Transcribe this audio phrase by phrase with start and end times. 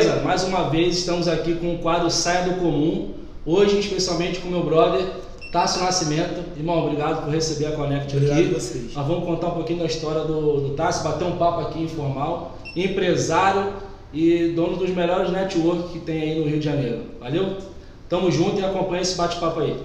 [0.00, 3.10] Beleza, mais uma vez estamos aqui com o quadro Saia do Comum.
[3.44, 5.04] Hoje, especialmente com meu brother
[5.52, 6.42] Tássio Nascimento.
[6.56, 8.48] Irmão, obrigado por receber a Connect Obrigado aqui.
[8.48, 8.94] a vocês.
[8.94, 12.56] Nós vamos contar um pouquinho da história do, do Tássio, bater um papo aqui informal.
[12.74, 13.74] Empresário
[14.10, 17.02] e dono dos melhores network que tem aí no Rio de Janeiro.
[17.20, 17.58] Valeu?
[18.08, 19.76] Tamo junto e acompanha esse bate-papo aí.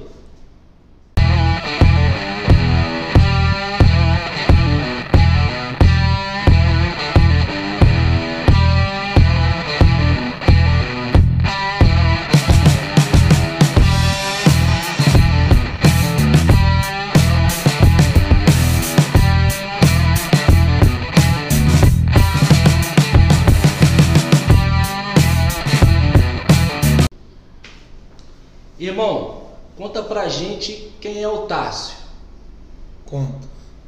[30.15, 31.97] Pra gente quem é o Tássio.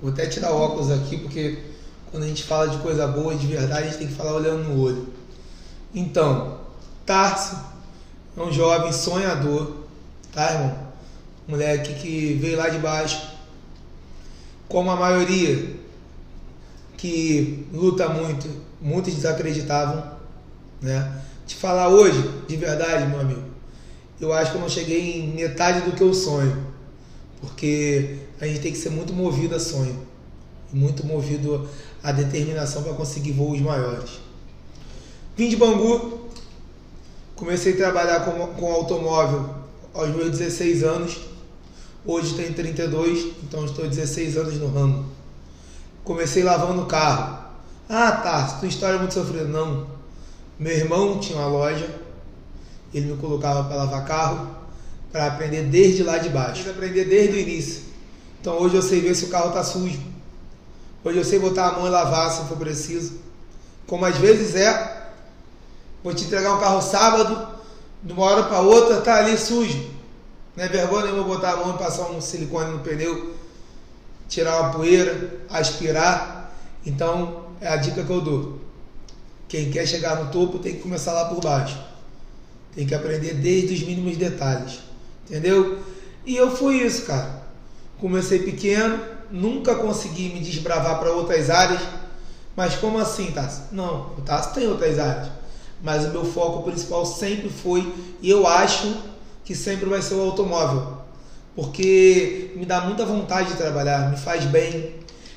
[0.01, 1.57] Vou até tirar o óculos aqui porque
[2.11, 4.65] quando a gente fala de coisa boa de verdade, a gente tem que falar olhando
[4.65, 5.07] no olho.
[5.95, 6.59] Então,
[7.05, 7.55] Tarso
[8.35, 9.77] é um jovem sonhador,
[10.33, 10.77] tá, irmão?
[11.47, 13.25] Moleque que veio lá de baixo,
[14.67, 15.77] como a maioria
[16.97, 18.49] que luta muito,
[18.81, 20.03] muitos desacreditavam,
[20.81, 21.21] né?
[21.45, 23.56] Te falar hoje, de verdade, meu amigo,
[24.19, 26.65] eu acho que eu não cheguei em metade do que eu sonho,
[27.39, 29.97] porque a gente tem que ser muito movido a sonho,
[30.73, 31.67] muito movido
[32.03, 34.19] a determinação para conseguir voos maiores.
[35.35, 36.29] Vim de Bangu,
[37.35, 39.49] comecei a trabalhar com, com automóvel
[39.93, 41.17] aos meus 16 anos,
[42.05, 45.05] hoje tenho 32, então estou 16 anos no ramo.
[46.03, 47.37] Comecei lavando carro.
[47.89, 49.43] Ah, tá, tua história é muito sofrida.
[49.43, 49.87] Não.
[50.57, 51.87] Meu irmão tinha uma loja,
[52.93, 54.47] ele me colocava para lavar carro,
[55.11, 56.63] para aprender desde lá de baixo.
[56.63, 57.83] Para aprender desde o início.
[58.39, 59.99] Então hoje eu sei ver se o carro está sujo.
[61.03, 63.19] Hoje eu sei botar a mão e lavar se for preciso.
[63.85, 65.09] Como às vezes é,
[66.03, 67.47] vou te entregar um carro sábado,
[68.03, 69.89] de uma hora para outra tá ali sujo.
[70.55, 73.35] Não é vergonha nenhuma botar a mão e passar um silicone no pneu,
[74.27, 76.53] tirar uma poeira, aspirar.
[76.85, 78.59] Então é a dica que eu dou.
[79.47, 81.77] Quem quer chegar no topo tem que começar lá por baixo.
[82.77, 84.81] Tem que aprender desde os mínimos detalhes.
[85.25, 85.79] Entendeu?
[86.23, 87.41] E eu fui isso, cara.
[87.99, 88.99] Comecei pequeno,
[89.31, 91.81] nunca consegui me desbravar para outras áreas.
[92.55, 93.61] Mas como assim, Tassi?
[93.71, 95.27] Não, o Tassi tem outras áreas.
[95.81, 98.95] Mas o meu foco principal sempre foi, e eu acho
[99.43, 100.99] que sempre vai ser o automóvel.
[101.55, 104.93] Porque me dá muita vontade de trabalhar, me faz bem.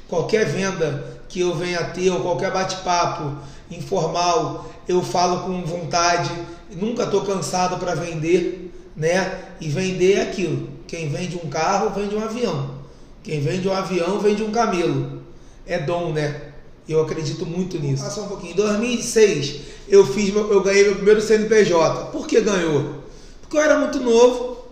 [0.07, 3.37] Qualquer venda que eu venha a ter, ou qualquer bate-papo
[3.71, 6.31] informal, eu falo com vontade.
[6.71, 9.45] Nunca estou cansado para vender, né?
[9.61, 10.69] E vender é aquilo.
[10.89, 12.75] Quem vende um carro, vende um avião.
[13.23, 15.23] Quem vende um avião, vende um camelo.
[15.65, 16.49] É dom, né?
[16.89, 18.03] Eu acredito muito nisso.
[18.03, 18.53] Passa um pouquinho.
[18.53, 22.07] Em 2006, eu fiz, meu, eu ganhei meu primeiro CNPJ.
[22.11, 23.05] Por que ganhou?
[23.41, 24.65] Porque eu era muito novo,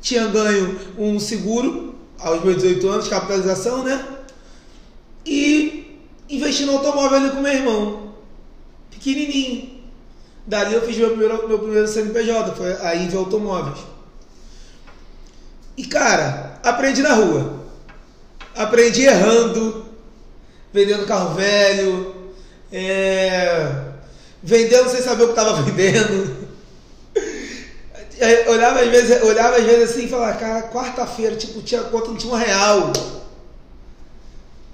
[0.00, 4.11] tinha ganho um seguro aos meus 18 anos, capitalização, né?
[5.24, 8.14] E investi no automóvel ali com meu irmão,
[8.90, 9.82] pequenininho.
[10.46, 13.78] Dali eu fiz meu primeiro, meu primeiro CNPJ, foi a Inve Automóveis.
[15.76, 17.62] E cara, aprendi na rua.
[18.54, 19.86] Aprendi errando,
[20.72, 22.14] vendendo carro velho,
[22.72, 23.92] é,
[24.42, 26.42] vendendo sem saber o que estava vendendo.
[28.18, 32.08] Eu olhava às vezes, olhava às vezes assim e falava, cara, quarta-feira, tipo, tinha conta,
[32.08, 32.92] não tinha um real.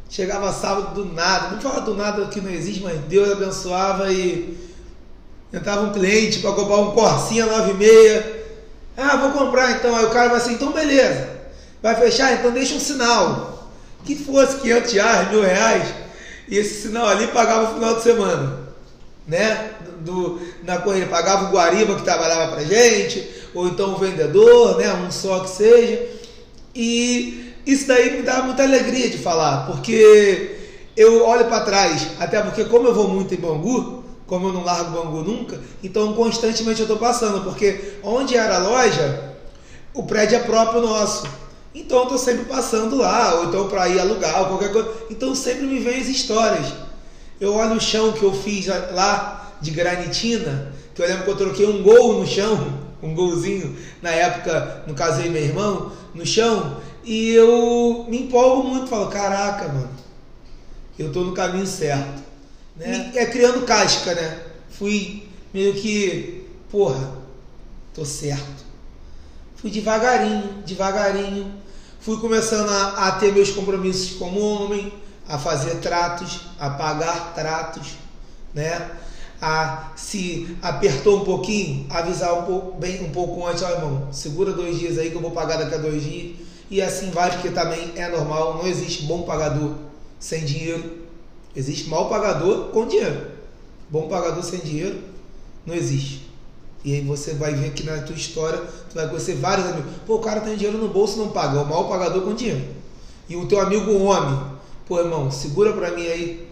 [0.08, 4.56] Chegava sábado do nada, não fala do nada que não existe, mas Deus abençoava e
[5.52, 8.24] entrava um cliente para comprar um Corsinha 96.
[8.96, 9.94] Ah, vou comprar então.
[9.94, 11.28] Aí o cara vai assim, então beleza.
[11.82, 12.32] Vai fechar?
[12.32, 13.70] Então deixa um sinal.
[14.04, 15.94] Que fosse 500 reais, mil reais.
[16.48, 18.69] E esse sinal ali pagava o final de semana.
[19.26, 19.72] Né?
[20.00, 24.90] Do, na corrida, pagava o Guariba que trabalhava pra gente, ou então o vendedor, né?
[24.94, 26.06] Um só que seja.
[26.75, 30.56] E isso daí me dá muita alegria de falar, porque
[30.97, 34.65] eu olho para trás, até porque como eu vou muito em Bangu, como eu não
[34.65, 39.35] largo Bangu nunca, então constantemente eu estou passando, porque onde era a loja,
[39.93, 41.29] o prédio é próprio nosso.
[41.75, 44.91] Então eu estou sempre passando lá, ou então para ir alugar, ou qualquer coisa.
[45.11, 46.73] Então sempre me vem as histórias.
[47.38, 51.37] Eu olho o chão que eu fiz lá de granitina, que eu lembro que eu
[51.37, 52.67] troquei um gol no chão,
[53.03, 58.69] um golzinho, na época, no caso aí meu irmão, no chão, e eu me empolgo
[58.69, 59.88] muito, falo, caraca, mano,
[60.99, 62.22] eu tô no caminho certo.
[62.76, 63.12] Né?
[63.14, 64.43] E é criando casca, né?
[64.69, 67.16] Fui meio que, porra,
[67.94, 68.62] tô certo.
[69.56, 71.55] Fui devagarinho, devagarinho.
[71.99, 74.93] Fui começando a, a ter meus compromissos como homem,
[75.26, 77.94] a fazer tratos, a pagar tratos,
[78.52, 78.90] né?
[79.40, 84.52] a se apertou um pouquinho, avisar um pouco, bem, um pouco antes, ó irmão, segura
[84.52, 86.47] dois dias aí que eu vou pagar daqui a dois dias.
[86.70, 89.73] E assim vai, porque também é normal, não existe bom pagador
[90.19, 90.99] sem dinheiro.
[91.56, 93.29] Existe mau pagador com dinheiro.
[93.91, 94.99] Bom pagador sem dinheiro
[95.69, 96.29] não existe.
[96.85, 99.93] E aí você vai ver aqui na tua história, tu vai conhecer vários amigos.
[100.06, 102.65] Pô, o cara tem dinheiro no bolso não paga, é o mau pagador com dinheiro.
[103.29, 104.41] E o teu amigo homem,
[104.87, 106.49] pô irmão, segura pra mim aí,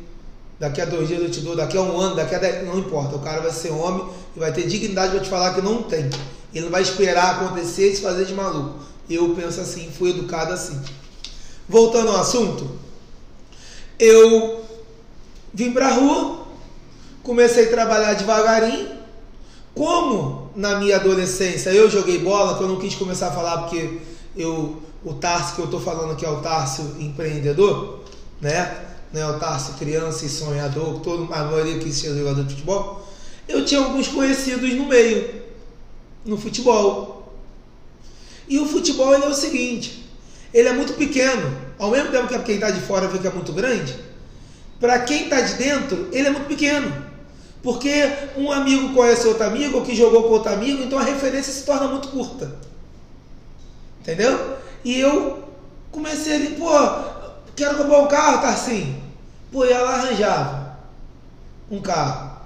[0.58, 2.78] daqui a dois dias eu te dou, daqui a um ano, daqui a dez, não
[2.78, 5.82] importa, o cara vai ser homem e vai ter dignidade para te falar que não
[5.82, 6.10] tem.
[6.52, 8.74] Ele não vai esperar acontecer e se fazer de maluco.
[9.08, 10.80] Eu penso assim, fui educado assim.
[11.68, 12.70] Voltando ao assunto,
[13.98, 14.64] eu
[15.52, 16.46] vim pra rua,
[17.22, 18.96] comecei a trabalhar devagarinho,
[19.74, 23.98] como na minha adolescência eu joguei bola, que eu não quis começar a falar porque
[24.36, 28.00] eu, o Tarso que eu estou falando aqui é o Tarso empreendedor,
[28.40, 28.84] né?
[29.12, 33.06] Não é o Tarso criança e sonhador, todo, a maioria quis ser jogador de futebol.
[33.48, 35.42] Eu tinha alguns conhecidos no meio,
[36.24, 37.15] no futebol.
[38.48, 40.08] E o futebol é o seguinte,
[40.52, 43.52] ele é muito pequeno, ao mesmo tempo que quem está de fora que é muito
[43.52, 43.94] grande,
[44.80, 47.06] para quem está de dentro, ele é muito pequeno.
[47.62, 47.90] Porque
[48.36, 51.64] um amigo conhece outro amigo, ou que jogou com outro amigo, então a referência se
[51.64, 52.54] torna muito curta.
[54.00, 54.56] Entendeu?
[54.84, 55.48] E eu
[55.90, 56.70] comecei ali, pô,
[57.56, 59.02] quero comprar um carro, tá assim.
[59.50, 60.78] Pô, e ela arranjava
[61.70, 62.36] um carro.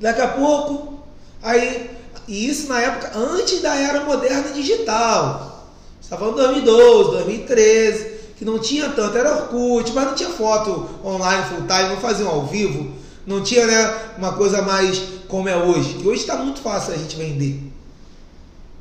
[0.00, 1.04] Daqui a pouco,
[1.42, 1.90] aí,
[2.26, 5.68] e isso na época, antes da era moderna digital.
[6.00, 11.44] Estava falando 2012, 2013, que não tinha tanto, era Orkut, mas não tinha foto online
[11.44, 12.92] full time, não faziam ao vivo.
[13.26, 15.94] Não tinha né, uma coisa mais como é hoje.
[15.94, 17.58] Que hoje está muito fácil a gente vender.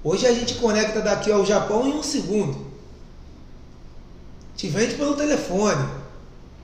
[0.04, 2.74] Hoje a gente conecta daqui ao Japão em um segundo.
[4.56, 5.88] Te vende pelo telefone.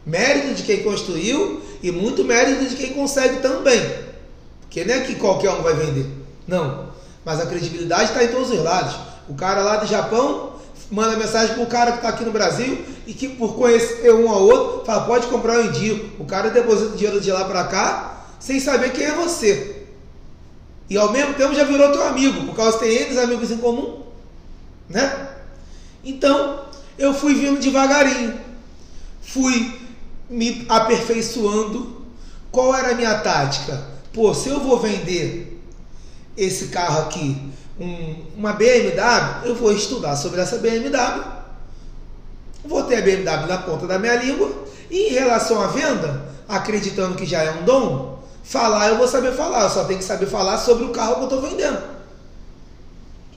[0.05, 3.81] Mérito de quem construiu e muito mérito de quem consegue também.
[4.61, 6.05] Porque não é que qualquer um vai vender.
[6.49, 6.89] Não.
[7.23, 8.95] Mas a credibilidade está em todos os lados.
[9.29, 10.53] O cara lá do Japão
[10.89, 14.29] manda mensagem para o cara que está aqui no Brasil e que por conhecer um
[14.29, 16.21] ao outro, fala, pode comprar, eu indico.
[16.21, 19.85] O cara deposita o dinheiro de lá para cá sem saber quem é você.
[20.89, 23.57] E ao mesmo tempo já virou teu amigo, por causa que tem eles amigos em
[23.57, 24.01] comum.
[24.89, 25.29] Né?
[26.03, 26.61] Então,
[26.97, 28.39] eu fui vindo devagarinho.
[29.21, 29.79] Fui
[30.27, 31.99] me aperfeiçoando.
[32.51, 33.85] Qual era a minha tática?
[34.11, 35.58] Pô, se eu vou vender
[36.39, 41.23] esse carro aqui um, uma BMW, eu vou estudar sobre essa BMW,
[42.63, 44.49] vou ter a BMW na ponta da minha língua,
[44.89, 49.33] e em relação à venda, acreditando que já é um dom, falar eu vou saber
[49.33, 51.81] falar, eu só tenho que saber falar sobre o carro que eu estou vendendo.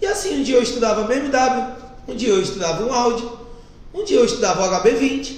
[0.01, 1.75] E assim, um dia eu estudava BMW,
[2.09, 3.29] um dia eu estudava um Audi,
[3.95, 5.37] um dia eu estudava o HB20.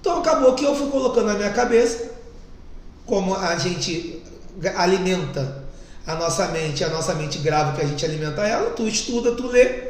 [0.00, 2.10] Então acabou que eu fui colocando na minha cabeça
[3.06, 4.22] como a gente
[4.76, 5.57] alimenta
[6.08, 9.46] a nossa mente, a nossa mente grava que a gente alimenta ela, tu estuda, tu
[9.46, 9.82] lê,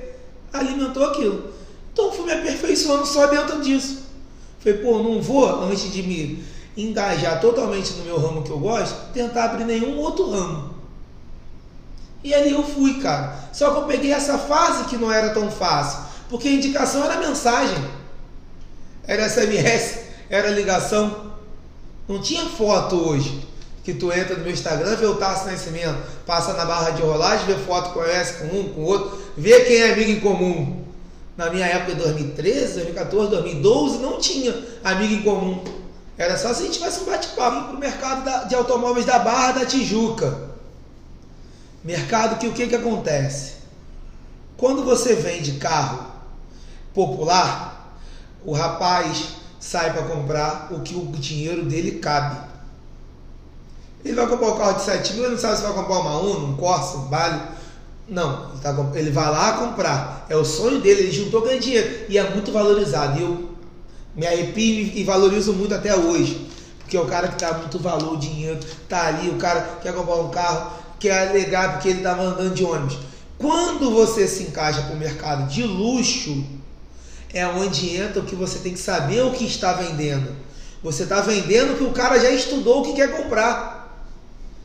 [0.52, 1.54] alimentou aquilo.
[1.92, 4.02] Então fui me aperfeiçoando só dentro disso.
[4.58, 6.44] Falei, pô, não vou, antes de me
[6.76, 10.74] engajar totalmente no meu ramo que eu gosto, tentar abrir nenhum outro ramo.
[12.24, 13.50] E ali eu fui, cara.
[13.52, 17.20] Só que eu peguei essa fase que não era tão fácil, porque a indicação era
[17.20, 17.78] mensagem,
[19.04, 21.28] era SMS, era ligação.
[22.08, 23.46] Não tinha foto hoje
[23.88, 27.46] que tu entra no meu Instagram, vê o Tarso Nascimento, passa na barra de rolagem,
[27.46, 30.84] vê foto, conhece com um, com outro, vê quem é amigo em comum.
[31.34, 34.54] Na minha época, de 2013, 2014, 2012, não tinha
[34.84, 35.64] amigo em comum.
[36.18, 39.52] Era só se a gente tivesse um bate-papo para o mercado de automóveis da Barra
[39.52, 40.36] da Tijuca.
[41.82, 43.54] Mercado que o que, que acontece?
[44.58, 46.08] Quando você vende carro
[46.92, 47.96] popular,
[48.44, 49.28] o rapaz
[49.58, 52.57] sai para comprar o que o dinheiro dele cabe.
[54.04, 56.18] Ele vai comprar um carro de 7 mil, ele não sabe se vai comprar uma
[56.18, 57.40] Uno, um Corsa, um Balho.
[58.08, 60.26] Não, ele, tá, ele vai lá comprar.
[60.28, 62.06] É o sonho dele, ele juntou ganhando dinheiro.
[62.08, 63.18] E é muito valorizado.
[63.18, 63.50] E eu
[64.14, 66.48] me arrepio e valorizo muito até hoje.
[66.78, 69.92] Porque é o cara que dá muito valor, o dinheiro, tá ali, o cara quer
[69.92, 72.98] comprar um carro, quer alegar porque ele estava andando de ônibus.
[73.36, 76.44] Quando você se encaixa para o mercado de luxo,
[77.32, 80.34] é onde entra o que você tem que saber o que está vendendo.
[80.82, 83.77] Você está vendendo que o cara já estudou o que quer comprar.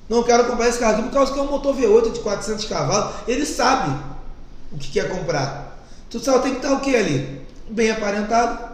[0.09, 2.65] Não quero comprar esse carro aqui por causa que é um motor V8 de 400
[2.65, 3.15] cavalos.
[3.27, 3.97] Ele sabe
[4.71, 5.77] o que quer comprar.
[6.09, 7.41] Tu só tem que estar o que ali?
[7.69, 8.71] Bem aparentado,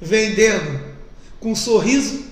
[0.00, 0.80] vendendo
[1.40, 2.24] com um sorriso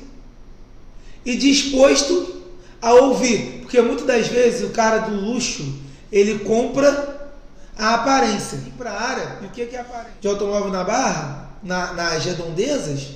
[1.25, 2.43] e disposto
[2.81, 3.61] a ouvir.
[3.63, 5.75] Porque muitas das vezes o cara do luxo
[6.13, 7.31] ele compra
[7.77, 8.61] a aparência.
[8.77, 10.13] Para a área, e o que é aparência?
[10.21, 13.15] De automóvel na barra, na, nas redondezas.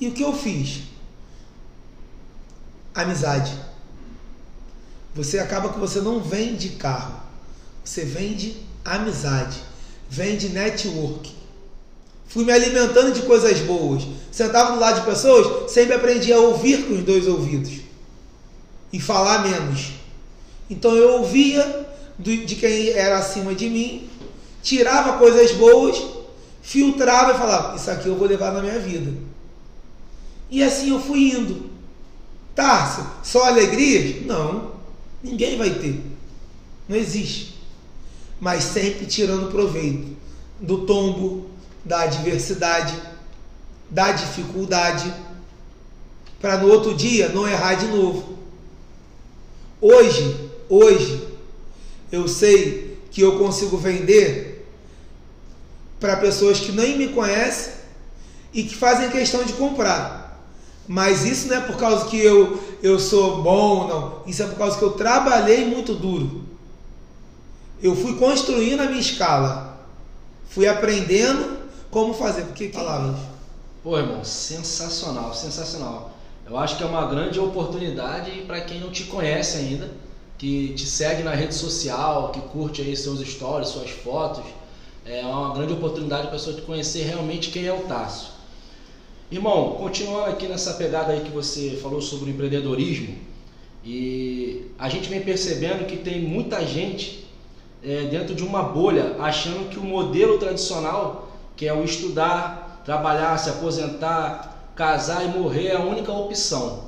[0.00, 0.82] E o que eu fiz?
[3.02, 3.52] Amizade.
[5.14, 7.20] Você acaba que você não vende carro.
[7.84, 9.58] Você vende amizade,
[10.08, 11.34] vende network.
[12.26, 14.06] Fui me alimentando de coisas boas.
[14.30, 17.80] Sentava do lado de pessoas, sempre aprendi a ouvir com os dois ouvidos
[18.92, 19.92] e falar menos.
[20.68, 21.88] Então eu ouvia
[22.18, 24.10] de quem era acima de mim,
[24.62, 25.98] tirava coisas boas,
[26.60, 29.12] filtrava e falava: Isso aqui eu vou levar na minha vida.
[30.50, 31.70] E assim eu fui indo.
[32.58, 34.26] Tarso, só alegrias?
[34.26, 34.72] Não,
[35.22, 36.02] ninguém vai ter.
[36.88, 37.56] Não existe.
[38.40, 40.16] Mas sempre tirando proveito
[40.58, 41.46] do tombo,
[41.84, 43.00] da adversidade,
[43.88, 45.14] da dificuldade,
[46.40, 48.36] para no outro dia não errar de novo.
[49.80, 51.28] Hoje, hoje,
[52.10, 54.68] eu sei que eu consigo vender
[56.00, 57.74] para pessoas que nem me conhecem
[58.52, 60.17] e que fazem questão de comprar.
[60.88, 64.22] Mas isso não é por causa que eu, eu sou bom, não.
[64.26, 66.44] Isso é por causa que eu trabalhei muito duro.
[67.82, 69.86] Eu fui construindo a minha escala.
[70.48, 71.58] Fui aprendendo
[71.90, 72.42] como fazer.
[72.44, 73.16] Porque palavras.
[73.84, 76.10] Pô, irmão, sensacional, sensacional.
[76.48, 79.90] Eu acho que é uma grande oportunidade para quem não te conhece ainda,
[80.38, 84.44] que te segue na rede social, que curte aí seus stories, suas fotos.
[85.04, 88.37] É uma grande oportunidade para a pessoa te conhecer realmente quem é o Tasso.
[89.30, 93.14] Irmão, continuando aqui nessa pegada aí que você falou sobre o empreendedorismo,
[93.84, 97.26] e a gente vem percebendo que tem muita gente
[97.84, 103.36] é, dentro de uma bolha achando que o modelo tradicional, que é o estudar, trabalhar,
[103.36, 106.84] se aposentar, casar e morrer, é a única opção.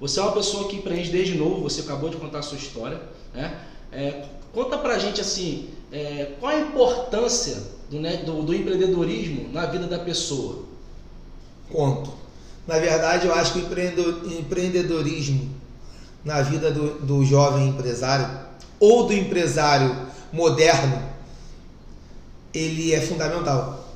[0.00, 3.02] Você é uma pessoa que empreende desde novo, você acabou de contar a sua história,
[3.34, 3.54] né?
[3.92, 9.66] É, conta pra gente assim, é, qual a importância do, né, do, do empreendedorismo na
[9.66, 10.65] vida da pessoa?
[11.70, 12.12] Conto.
[12.66, 15.54] Na verdade, eu acho que o empreendedorismo
[16.24, 18.28] na vida do, do jovem empresário
[18.80, 19.96] ou do empresário
[20.32, 21.00] moderno,
[22.52, 23.86] ele é fundamental.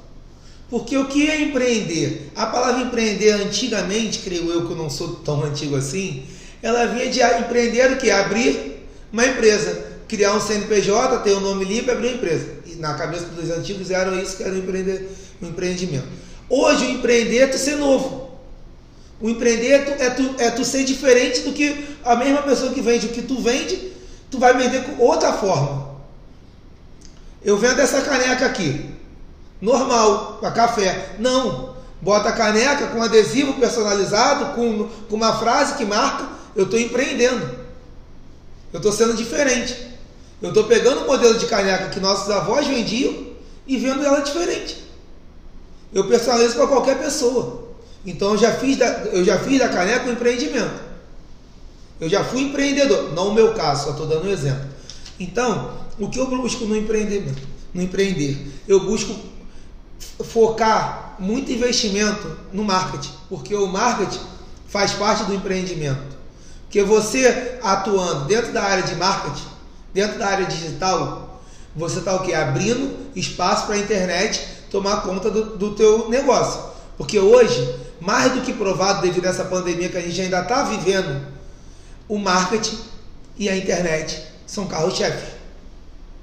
[0.71, 2.31] Porque o que é empreender?
[2.37, 6.23] A palavra empreender antigamente, creio eu que eu não sou tão antigo assim,
[6.63, 8.09] ela vinha de empreender o que?
[8.11, 12.47] Abrir uma empresa, criar um CNPJ, ter o um nome limpo e abrir uma empresa.
[12.67, 16.07] E na cabeça dos antigos era isso que era o empreendimento.
[16.51, 18.29] Hoje o empreender é tu ser novo.
[19.21, 22.73] O empreender é tu, é tu, é tu ser diferente do que a mesma pessoa
[22.73, 23.93] que vende o que tu vende,
[24.29, 25.91] tu vai vender com outra forma.
[27.45, 28.91] Eu vendo essa caneca aqui,
[29.61, 31.15] normal, para café.
[31.21, 31.71] Não.
[32.03, 37.61] Bota a caneca com adesivo personalizado, com, com uma frase que marca, eu estou empreendendo.
[38.73, 39.89] Eu estou sendo diferente.
[40.43, 43.29] Eu estou pegando o modelo de caneca que nossos avós vendiam
[43.67, 44.90] e vendo ela diferente.
[45.93, 47.69] Eu personalizo para qualquer pessoa.
[48.05, 50.91] Então eu já fiz da, eu já fiz da caneca um empreendimento.
[52.01, 54.65] Eu já fui empreendedor, não o meu caso, só estou dando um exemplo.
[55.19, 57.43] Então, o que eu busco no empreendimento?
[57.75, 59.15] No empreender, eu busco
[60.25, 64.21] focar muito investimento no marketing, porque o marketing
[64.67, 66.17] faz parte do empreendimento.
[66.63, 69.47] Porque você atuando dentro da área de marketing,
[69.93, 71.43] dentro da área digital,
[71.77, 72.33] você está o que?
[72.33, 76.61] Abrindo espaço para a internet tomar conta do, do teu negócio.
[76.97, 80.63] Porque hoje, mais do que provado devido a essa pandemia que a gente ainda está
[80.65, 81.27] vivendo,
[82.09, 82.79] o marketing
[83.39, 85.33] e a internet são carro-chefe.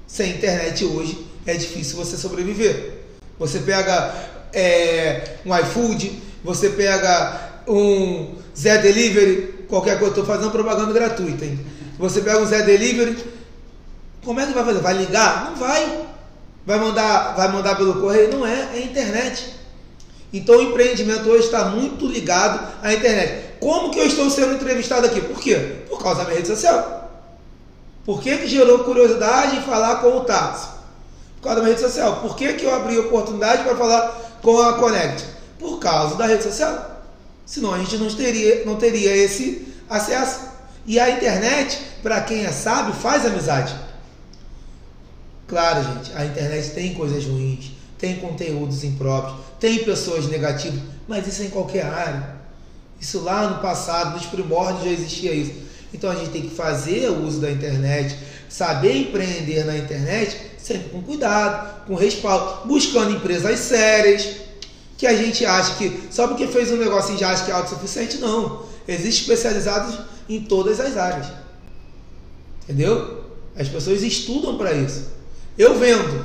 [0.06, 2.98] Sem internet hoje é difícil você sobreviver.
[3.38, 4.14] Você pega
[4.52, 11.58] é, um iFood, você pega um Zé Delivery, qualquer coisa, estou fazendo propaganda gratuita, hein?
[11.98, 13.16] Você pega um Zé Delivery,
[14.24, 14.80] como é que vai fazer?
[14.80, 15.50] Vai ligar?
[15.50, 16.06] Não vai.
[16.68, 18.30] Vai mandar, vai mandar pelo correio?
[18.30, 19.54] Não é, é internet.
[20.30, 23.54] Então o empreendimento hoje está muito ligado à internet.
[23.58, 25.18] Como que eu estou sendo entrevistado aqui?
[25.18, 25.76] Por quê?
[25.88, 27.10] Por causa da minha rede social.
[28.04, 30.68] Por que, que gerou curiosidade em falar com o Táxi?
[31.36, 32.16] Por causa da minha rede social.
[32.16, 35.24] Por que, que eu abri oportunidade para falar com a Connect?
[35.58, 37.02] Por causa da rede social.
[37.46, 40.40] Senão a gente não teria, não teria esse acesso.
[40.84, 43.74] E a internet, para quem é sábio, faz amizade.
[45.48, 50.78] Claro, gente, a internet tem coisas ruins, tem conteúdos impróprios, tem pessoas negativas,
[51.08, 52.36] mas isso é em qualquer área.
[53.00, 55.52] Isso lá no passado, nos primórdios já existia isso.
[55.92, 58.14] Então a gente tem que fazer o uso da internet,
[58.46, 64.28] saber empreender na internet, sempre com cuidado, com respaldo, buscando empresas sérias,
[64.98, 68.18] que a gente acha que só porque fez um negócio já acha que é autossuficiente,
[68.18, 68.66] não.
[68.86, 71.28] Existem especializados em todas as áreas.
[72.64, 73.24] Entendeu?
[73.56, 75.17] As pessoas estudam para isso.
[75.58, 76.24] Eu vendo,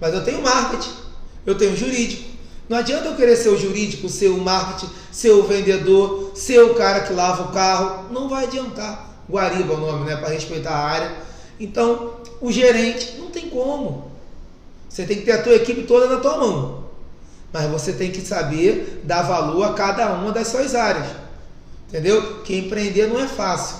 [0.00, 0.90] mas eu tenho marketing,
[1.46, 2.28] eu tenho jurídico.
[2.68, 6.74] Não adianta eu querer ser o jurídico, ser o marketing, ser o vendedor, ser o
[6.74, 8.12] cara que lava o carro.
[8.12, 9.22] Não vai adiantar.
[9.30, 10.16] Guariba é o nome, né?
[10.16, 11.16] Para respeitar a área.
[11.58, 14.10] Então, o gerente não tem como.
[14.88, 16.84] Você tem que ter a tua equipe toda na tua mão.
[17.52, 21.06] Mas você tem que saber dar valor a cada uma das suas áreas.
[21.88, 22.42] Entendeu?
[22.42, 23.76] Que empreender não é fácil.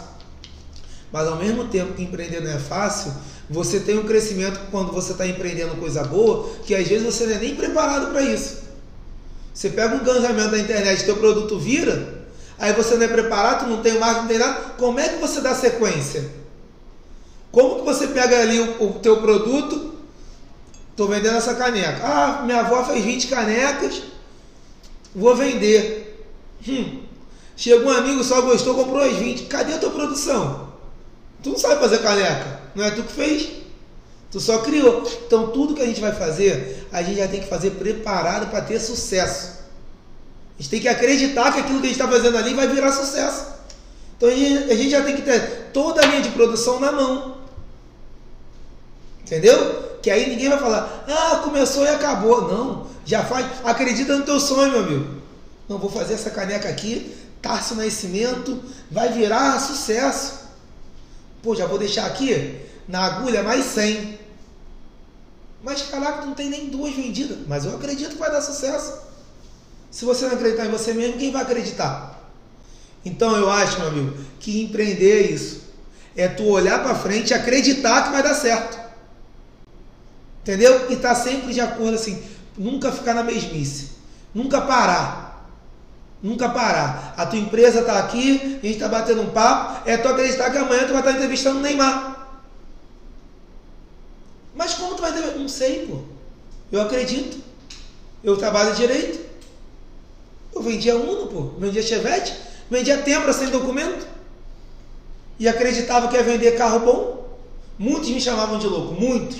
[1.12, 3.12] Mas ao mesmo tempo que empreender não é fácil,
[3.50, 7.36] você tem um crescimento quando você está empreendendo coisa boa, que às vezes você não
[7.36, 8.68] é nem preparado para isso.
[9.54, 12.26] Você pega um ganhamento da internet, teu produto vira,
[12.58, 14.60] aí você não é preparado, não tem marca, não tem nada.
[14.76, 16.30] Como é que você dá sequência?
[17.50, 19.94] Como que você pega ali o, o teu produto?
[20.90, 22.04] Estou vendendo essa caneca.
[22.04, 24.02] Ah, minha avó fez 20 canecas,
[25.14, 26.28] vou vender.
[26.68, 27.02] Hum.
[27.56, 29.44] Chegou um amigo, só gostou, comprou as 20.
[29.44, 30.68] Cadê a tua produção?
[31.42, 32.60] Tu não sabe fazer caneca.
[32.78, 33.48] Não é tu que fez.
[34.30, 35.02] Tu só criou.
[35.26, 38.60] Então tudo que a gente vai fazer, a gente já tem que fazer preparado para
[38.60, 39.58] ter sucesso.
[40.56, 42.92] A gente tem que acreditar que aquilo que a gente está fazendo ali vai virar
[42.92, 43.46] sucesso.
[44.16, 46.92] Então a gente, a gente já tem que ter toda a linha de produção na
[46.92, 47.38] mão.
[49.22, 49.98] Entendeu?
[50.00, 52.42] Que aí ninguém vai falar, ah, começou e acabou.
[52.42, 53.44] Não, já faz.
[53.64, 55.14] Acredita no teu sonho, meu amigo.
[55.68, 60.46] Não, vou fazer essa caneca aqui, Tarso Nascimento, vai virar sucesso.
[61.42, 64.18] Pô, já vou deixar aqui na agulha mais 100.
[65.62, 67.38] Mas caraca, não tem nem duas vendidas.
[67.46, 68.98] Mas eu acredito que vai dar sucesso.
[69.90, 72.18] Se você não acreditar em você mesmo, quem vai acreditar?
[73.04, 75.68] Então eu acho, meu amigo, que empreender é isso.
[76.16, 78.78] É tu olhar para frente e acreditar que vai dar certo.
[80.42, 80.90] Entendeu?
[80.90, 82.22] E tá sempre de acordo assim,
[82.56, 83.90] nunca ficar na mesmice.
[84.34, 85.46] Nunca parar.
[86.22, 87.14] Nunca parar.
[87.16, 90.58] A tua empresa está aqui, a gente está batendo um papo, é tu acreditar que
[90.58, 92.07] amanhã tu vai estar entrevistando o Neymar.
[94.58, 95.38] Mas como tu vai entrevistar?
[95.38, 96.00] Não sei, pô.
[96.72, 97.38] Eu acredito.
[98.24, 99.24] Eu trabalho direito.
[100.52, 101.42] Eu vendia Uno, pô.
[101.60, 102.34] Vendia Chevette.
[102.68, 104.04] Vendia Tempra sem documento.
[105.38, 107.38] E acreditava que ia vender carro bom.
[107.78, 108.94] Muitos me chamavam de louco.
[108.94, 109.38] Muitos.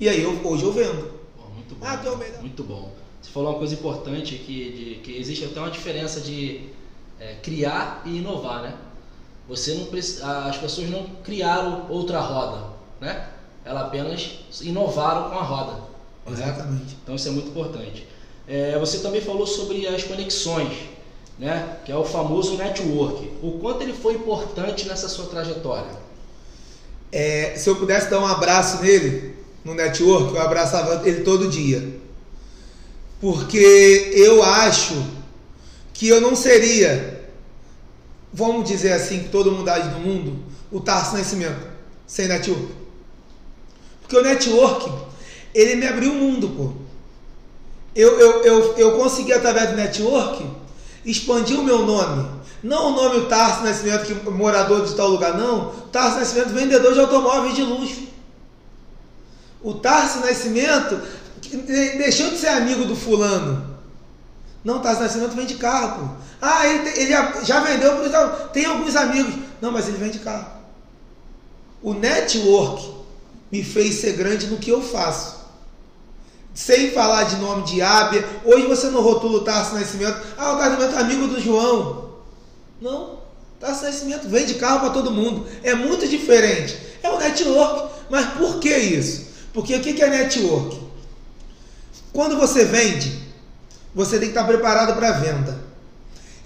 [0.00, 1.12] E aí, eu, hoje eu vendo.
[1.54, 1.86] muito bom.
[1.86, 2.92] Ah, muito bom.
[3.20, 6.70] Você falou uma coisa importante que, de, que existe até uma diferença de
[7.20, 8.74] é, criar e inovar, né?
[9.48, 9.86] Você não
[10.48, 13.35] as pessoas não criaram outra roda, né?
[13.66, 14.30] Elas apenas
[14.62, 15.72] inovaram com a roda.
[15.72, 15.80] Né?
[16.32, 16.96] Exatamente.
[17.02, 18.06] Então isso é muito importante.
[18.48, 20.72] É, você também falou sobre as conexões,
[21.38, 21.78] né?
[21.84, 23.30] Que é o famoso network.
[23.42, 25.90] O quanto ele foi importante nessa sua trajetória?
[27.10, 31.96] É, se eu pudesse dar um abraço nele no network, eu abraçava ele todo dia
[33.20, 34.94] porque eu acho
[35.92, 37.28] que eu não seria,
[38.32, 41.66] vamos dizer assim, que todo mundo do mundo, o Tarso Nascimento,
[42.06, 42.68] sem network.
[44.06, 44.88] Porque o network,
[45.52, 46.72] ele me abriu o mundo, pô.
[47.94, 50.46] Eu, eu, eu, eu consegui, através do network,
[51.04, 52.28] expandir o meu nome.
[52.62, 55.70] Não o nome Tarso Nascimento, que morador de tal lugar, não.
[55.90, 58.06] Tarso Nascimento, vendedor de automóveis de luxo.
[59.60, 61.00] O Tarso Nascimento
[61.98, 63.76] deixou de ser amigo do fulano.
[64.62, 66.14] Não, Tarso Nascimento vende carro, pô.
[66.40, 67.92] Ah, ele, ele já vendeu,
[68.52, 69.34] tem alguns amigos.
[69.60, 70.46] Não, mas ele vende carro.
[71.82, 72.96] O network
[73.50, 75.36] me fez ser grande no que eu faço.
[76.54, 78.26] Sem falar de nome de Ábia.
[78.44, 80.20] Hoje você não rotula o Tarso Nascimento.
[80.38, 82.10] Ah, o Tarso Nascimento é amigo do João.
[82.80, 83.18] Não.
[83.60, 85.46] Tarso Nascimento vende carro para todo mundo.
[85.62, 86.78] É muito diferente.
[87.02, 87.94] É o network.
[88.08, 89.26] Mas por que isso?
[89.52, 90.80] Porque o que é network?
[92.12, 93.20] Quando você vende,
[93.94, 95.58] você tem que estar preparado para a venda.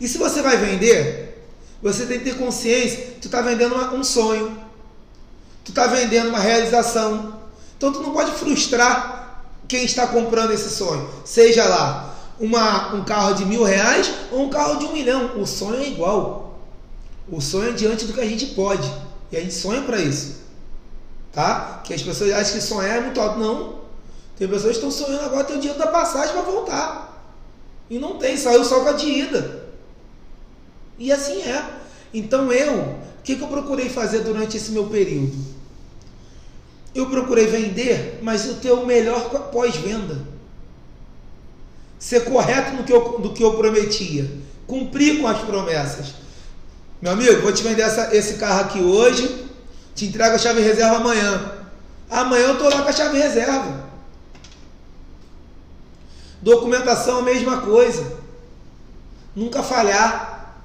[0.00, 1.46] E se você vai vender,
[1.82, 4.56] você tem que ter consciência que tu está vendendo um sonho.
[5.70, 7.32] Tu está vendendo uma realização.
[7.76, 11.08] Então tu não pode frustrar quem está comprando esse sonho.
[11.24, 15.40] Seja lá uma, um carro de mil reais ou um carro de um milhão.
[15.40, 16.58] O sonho é igual.
[17.30, 18.90] O sonho é diante do que a gente pode.
[19.30, 20.40] E a gente sonha para isso.
[21.32, 21.82] Tá?
[21.84, 23.38] Que as pessoas acham que sonhar é muito alto.
[23.38, 23.80] Não.
[24.36, 27.32] Tem pessoas que estão sonhando agora ter o dinheiro da passagem para voltar.
[27.88, 29.66] E não tem, saiu só com a de ida.
[30.98, 31.64] E assim é.
[32.12, 35.59] Então eu, o que, que eu procurei fazer durante esse meu período?
[36.94, 40.18] Eu procurei vender, mas eu ter o melhor pós-venda.
[41.98, 44.28] Ser correto no que eu, do que eu prometia.
[44.66, 46.14] Cumprir com as promessas.
[47.00, 49.46] Meu amigo, vou te vender essa, esse carro aqui hoje,
[49.94, 51.52] te entrego a chave reserva amanhã.
[52.10, 53.88] Amanhã eu estou lá com a chave reserva.
[56.42, 58.18] Documentação a mesma coisa.
[59.34, 60.62] Nunca falhar.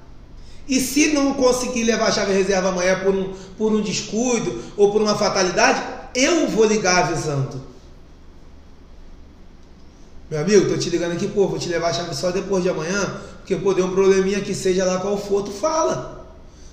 [0.68, 4.90] E se não conseguir levar a chave reserva amanhã por um, por um descuido ou
[4.90, 5.80] por uma fatalidade,
[6.16, 7.60] eu vou ligar avisando.
[10.30, 12.68] Meu amigo, tô te ligando aqui, pô, vou te levar a chave só depois de
[12.68, 16.26] amanhã, porque pô, deu um probleminha que seja lá qual for, tu fala.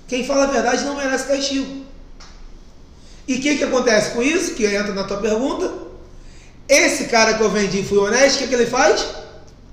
[0.08, 1.84] Quem fala a verdade não merece castigo.
[3.28, 4.54] E o que, que acontece com isso?
[4.54, 5.72] Que entra na tua pergunta.
[6.68, 9.06] Esse cara que eu vendi fui honesto, o que, que ele faz?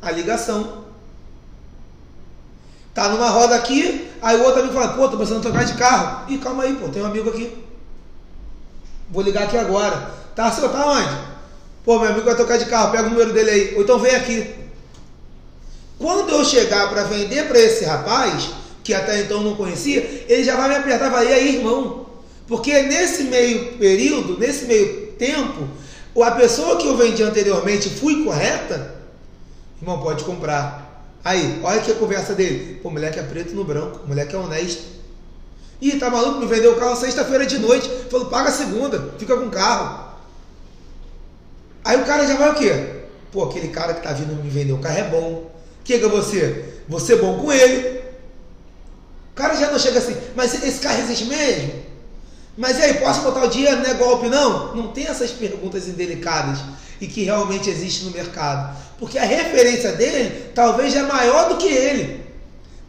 [0.02, 0.82] A ligação.
[2.94, 6.32] Tá numa roda aqui, aí o outro amigo fala, pô, tô precisando trocar de carro.
[6.32, 7.71] Ih, calma aí, pô, tem um amigo aqui.
[9.12, 10.12] Vou ligar aqui agora.
[10.36, 11.32] Tá, senhor, tá onde?
[11.84, 13.74] Pô, meu amigo vai trocar de carro, pega o número dele aí.
[13.76, 14.56] Ou então vem aqui.
[16.00, 18.50] Quando eu chegar para vender para esse rapaz,
[18.84, 22.08] que até então não conhecia, ele já vai me apertar e vai, e aí, irmão?
[22.48, 25.68] Porque nesse meio período, nesse meio tempo,
[26.22, 28.96] a pessoa que eu vendi anteriormente fui correta,
[29.82, 31.06] irmão, pode comprar.
[31.24, 32.80] Aí, olha que a conversa dele.
[32.82, 35.01] Pô, moleque é preto no branco, moleque é honesto.
[35.82, 36.40] Ih, tá maluco?
[36.40, 37.90] Me vendeu o carro sexta-feira de noite.
[38.10, 40.12] Falou, paga segunda, fica com o carro.
[41.84, 43.02] Aí o cara já vai o quê?
[43.32, 45.32] Pô, aquele cara que tá vindo me vender um carro é bom.
[45.32, 46.66] O que é você?
[46.88, 48.00] Você é bom com ele.
[49.32, 51.82] O cara já não chega assim, mas esse carro existe mesmo?
[52.56, 53.78] Mas e aí, posso botar o dinheiro?
[53.78, 54.76] Não é golpe, não?
[54.76, 56.60] Não tem essas perguntas indelicadas
[57.00, 58.78] e que realmente existe no mercado.
[59.00, 62.24] Porque a referência dele talvez é maior do que ele.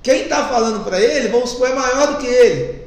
[0.02, 2.81] Quem está falando para ele, vamos supor, é maior do que ele.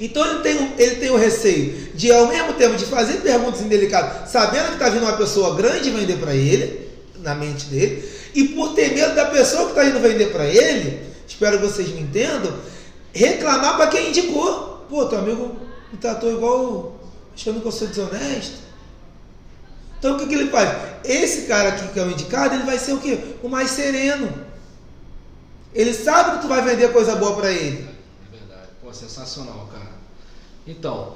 [0.00, 4.30] Então ele tem, ele tem o receio de, ao mesmo tempo, de fazer perguntas indelicadas,
[4.30, 8.02] sabendo que está vindo uma pessoa grande vender para ele, na mente dele,
[8.34, 11.88] e por ter medo da pessoa que está indo vender para ele, espero que vocês
[11.90, 12.50] me entendam,
[13.12, 14.86] reclamar para quem indicou.
[14.88, 15.54] Pô, teu amigo
[15.92, 16.98] me tratou igual,
[17.34, 18.58] achando que eu sou desonesto.
[19.98, 20.78] Então o que, que ele faz?
[21.04, 23.18] Esse cara aqui que é o indicado, ele vai ser o quê?
[23.42, 24.32] O mais sereno.
[25.74, 27.89] Ele sabe que tu vai vender coisa boa para ele.
[28.90, 29.92] Pô, sensacional, cara.
[30.66, 31.14] Então,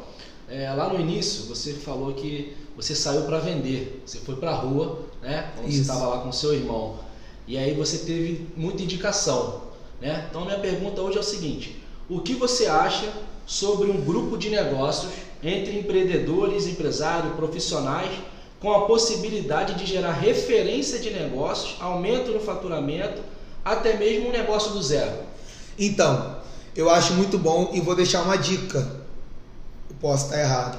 [0.48, 4.00] é, lá no início você falou que você saiu para vender.
[4.06, 5.50] Você foi para a rua, né?
[5.56, 7.00] Quando você estava lá com seu irmão.
[7.48, 9.62] E aí você teve muita indicação,
[10.00, 10.26] né?
[10.30, 13.12] Então minha pergunta hoje é o seguinte: o que você acha
[13.44, 18.10] sobre um grupo de negócios entre empreendedores, empresários, profissionais
[18.60, 23.20] com a possibilidade de gerar referência de negócios, aumento no faturamento,
[23.64, 25.24] até mesmo um negócio do zero.
[25.76, 26.33] Então,
[26.76, 28.78] eu acho muito bom e vou deixar uma dica.
[29.88, 30.78] Eu posso estar errado.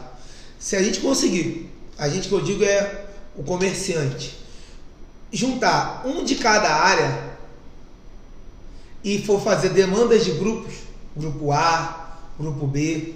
[0.59, 3.05] Se a gente conseguir, a gente que eu digo é
[3.35, 4.37] o comerciante,
[5.31, 7.35] juntar um de cada área
[9.03, 10.73] e for fazer demandas de grupos,
[11.15, 13.13] grupo A, grupo B,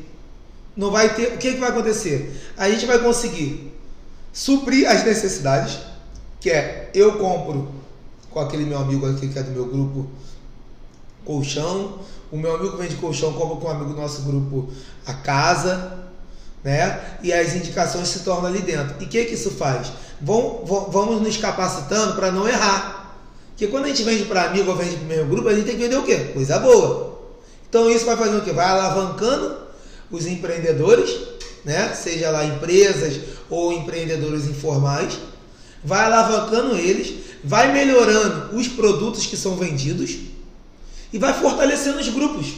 [0.76, 1.34] não vai ter.
[1.34, 2.52] O que, que vai acontecer?
[2.56, 3.74] A gente vai conseguir
[4.32, 5.80] suprir as necessidades,
[6.40, 7.70] que é eu compro
[8.30, 10.08] com aquele meu amigo aqui que é do meu grupo
[11.26, 12.00] colchão,
[12.32, 14.70] o meu amigo vende colchão, compra com um amigo do nosso grupo
[15.06, 16.00] a casa,
[16.64, 17.18] né?
[17.24, 18.96] E as indicações se tornam ali dentro.
[19.00, 19.92] E o que, que isso faz?
[20.22, 23.16] vamos nos capacitando para não errar.
[23.50, 25.66] Porque quando a gente vende para amigo ou vende para o mesmo grupo, a gente
[25.66, 26.32] tem que vender o quê?
[26.34, 27.20] Coisa boa.
[27.70, 28.52] Então isso vai fazer o quê?
[28.52, 29.58] Vai alavancando
[30.12, 31.94] os empreendedores né?
[31.94, 35.18] seja lá empresas ou empreendedores informais,
[35.84, 40.18] vai alavancando eles, vai melhorando os produtos que são vendidos
[41.12, 42.54] e vai fortalecendo os grupos.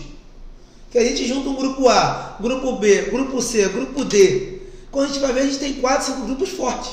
[0.91, 4.59] Que a gente junta um grupo A, grupo B, grupo C, grupo D.
[4.91, 6.91] Quando a gente vai ver, a gente tem quatro, cinco grupos fortes.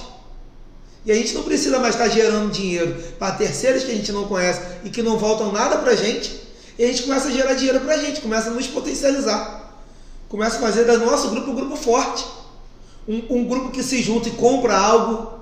[1.04, 4.28] E a gente não precisa mais estar gerando dinheiro para terceiros que a gente não
[4.28, 6.38] conhece e que não voltam nada para a gente.
[6.78, 9.58] E a gente começa a gerar dinheiro para a gente, começa a nos potencializar.
[10.28, 12.24] Começa a fazer do nosso grupo um grupo forte.
[13.08, 15.40] Um, um grupo que se junta e compra algo.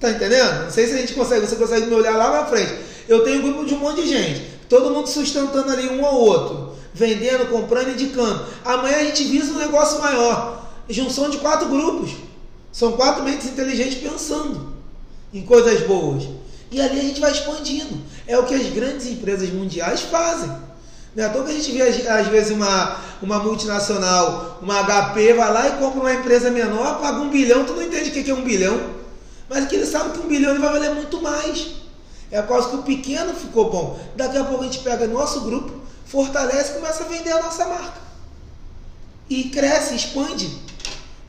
[0.00, 0.64] Tá entendendo?
[0.64, 2.74] Não sei se a gente consegue, você consegue me olhar lá na frente.
[3.06, 4.59] Eu tenho um grupo de um monte de gente.
[4.70, 6.76] Todo mundo sustentando ali um ao outro.
[6.94, 8.46] Vendendo, comprando, indicando.
[8.64, 10.70] Amanhã a gente visa um negócio maior.
[10.88, 12.12] Junção de quatro grupos.
[12.70, 14.72] São quatro mentes inteligentes pensando
[15.34, 16.22] em coisas boas.
[16.70, 17.98] E ali a gente vai expandindo.
[18.28, 20.50] É o que as grandes empresas mundiais fazem.
[21.16, 25.32] Não é à toa que a gente vê às vezes uma, uma multinacional, uma HP,
[25.32, 28.30] vai lá e compra uma empresa menor, paga um bilhão, tu não entende o que
[28.30, 28.80] é um bilhão.
[29.48, 31.80] Mas que ele sabe que um bilhão vai valer muito mais.
[32.30, 33.98] É por causa que o pequeno ficou bom.
[34.16, 37.66] Daqui a pouco a gente pega nosso grupo, fortalece e começa a vender a nossa
[37.66, 38.00] marca.
[39.28, 40.48] E cresce, expande.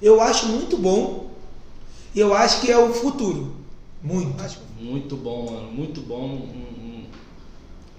[0.02, 1.32] Eu acho muito bom.
[2.14, 3.56] E eu acho que é o futuro.
[4.02, 4.36] Muito.
[4.80, 5.72] Muito bom, mano.
[5.72, 6.48] Muito bom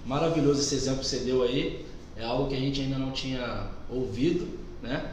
[0.05, 1.85] maravilhoso esse exemplo que você deu aí.
[2.17, 4.47] É algo que a gente ainda não tinha ouvido,
[4.83, 5.13] né?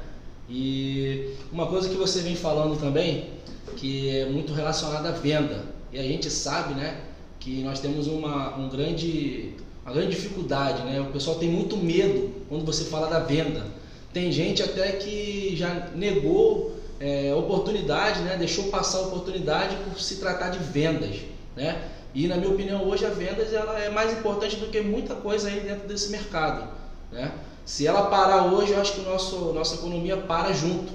[0.49, 3.30] E uma coisa que você vem falando também,
[3.78, 5.63] que é muito relacionada à venda.
[5.91, 7.02] E a gente sabe, né,
[7.39, 9.54] que nós temos uma, um grande,
[9.86, 10.99] uma grande dificuldade, né?
[10.99, 13.65] O pessoal tem muito medo quando você fala da venda.
[14.13, 18.36] Tem gente até que já negou é, oportunidade, né?
[18.38, 21.17] Deixou passar a oportunidade por se tratar de vendas,
[21.56, 21.89] né?
[22.13, 25.47] E na minha opinião hoje a vendas ela é mais importante do que muita coisa
[25.47, 26.67] aí dentro desse mercado,
[27.12, 27.32] né?
[27.65, 30.91] Se ela parar hoje, eu acho que o nosso nossa economia para junto.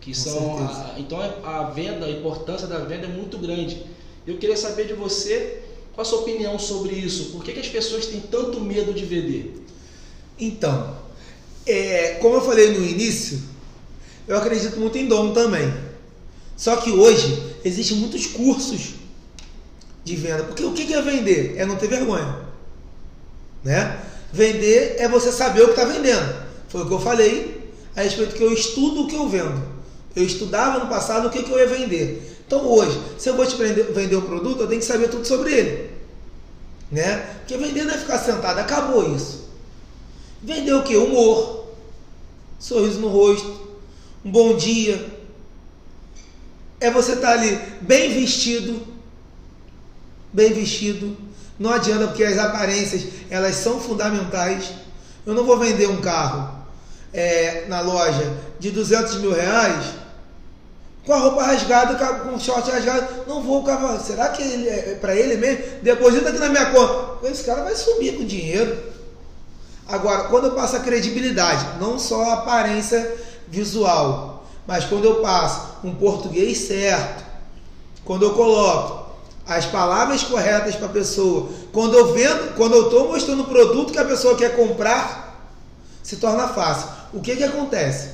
[0.00, 3.84] Que são a, então a venda, a importância da venda é muito grande.
[4.26, 5.62] Eu queria saber de você
[5.98, 7.32] qual a sua opinião sobre isso.
[7.32, 9.52] Por que, que as pessoas têm tanto medo de vender?
[10.38, 10.96] Então,
[11.66, 13.42] é, como eu falei no início,
[14.28, 15.74] eu acredito muito em dom também.
[16.56, 18.90] Só que hoje existem muitos cursos
[20.04, 20.44] de venda.
[20.44, 21.56] Porque o que é vender?
[21.56, 22.46] É não ter vergonha.
[23.64, 24.00] Né?
[24.32, 26.46] Vender é você saber o que está vendendo.
[26.68, 29.60] Foi o que eu falei a respeito que eu estudo o que eu vendo.
[30.14, 32.37] Eu estudava no passado o que, que eu ia vender.
[32.48, 35.52] Então hoje, se eu vou te vender um produto, eu tenho que saber tudo sobre
[35.52, 35.90] ele.
[36.90, 37.18] Né?
[37.40, 39.50] Porque vender não é ficar sentado, acabou isso.
[40.42, 40.96] Vender o que?
[40.96, 41.66] Humor,
[42.58, 43.68] sorriso no rosto,
[44.24, 45.12] um bom dia.
[46.80, 48.80] É você estar tá ali bem vestido,
[50.32, 51.18] bem vestido.
[51.58, 54.72] Não adianta porque as aparências elas são fundamentais.
[55.26, 56.64] Eu não vou vender um carro
[57.12, 60.07] é, na loja de 200 mil reais
[61.08, 63.24] com a roupa rasgada, com o short rasgado.
[63.26, 65.64] Não vou, cara, será que ele, é, é para ele mesmo?
[65.82, 67.26] Deposita aqui na minha conta.
[67.26, 68.78] Esse cara vai sumir com dinheiro.
[69.88, 73.16] Agora, quando eu passo a credibilidade, não só a aparência
[73.48, 77.24] visual, mas quando eu passo um português certo,
[78.04, 79.08] quando eu coloco
[79.46, 83.94] as palavras corretas para a pessoa, quando eu vendo, quando eu estou mostrando o produto
[83.94, 85.50] que a pessoa quer comprar,
[86.02, 86.90] se torna fácil.
[87.14, 88.10] O que que acontece?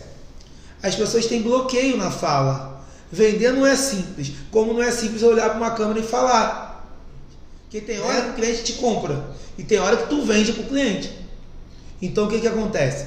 [0.81, 2.74] As pessoas têm bloqueio na fala.
[3.11, 6.89] Vender não é simples, como não é simples olhar para uma câmera e falar.
[7.63, 9.25] Porque tem hora que o cliente te compra
[9.59, 11.13] e tem hora que tu vende para o cliente.
[12.01, 13.07] Então o que, que acontece?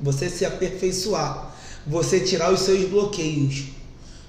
[0.00, 1.54] Você se aperfeiçoar,
[1.86, 3.64] você tirar os seus bloqueios.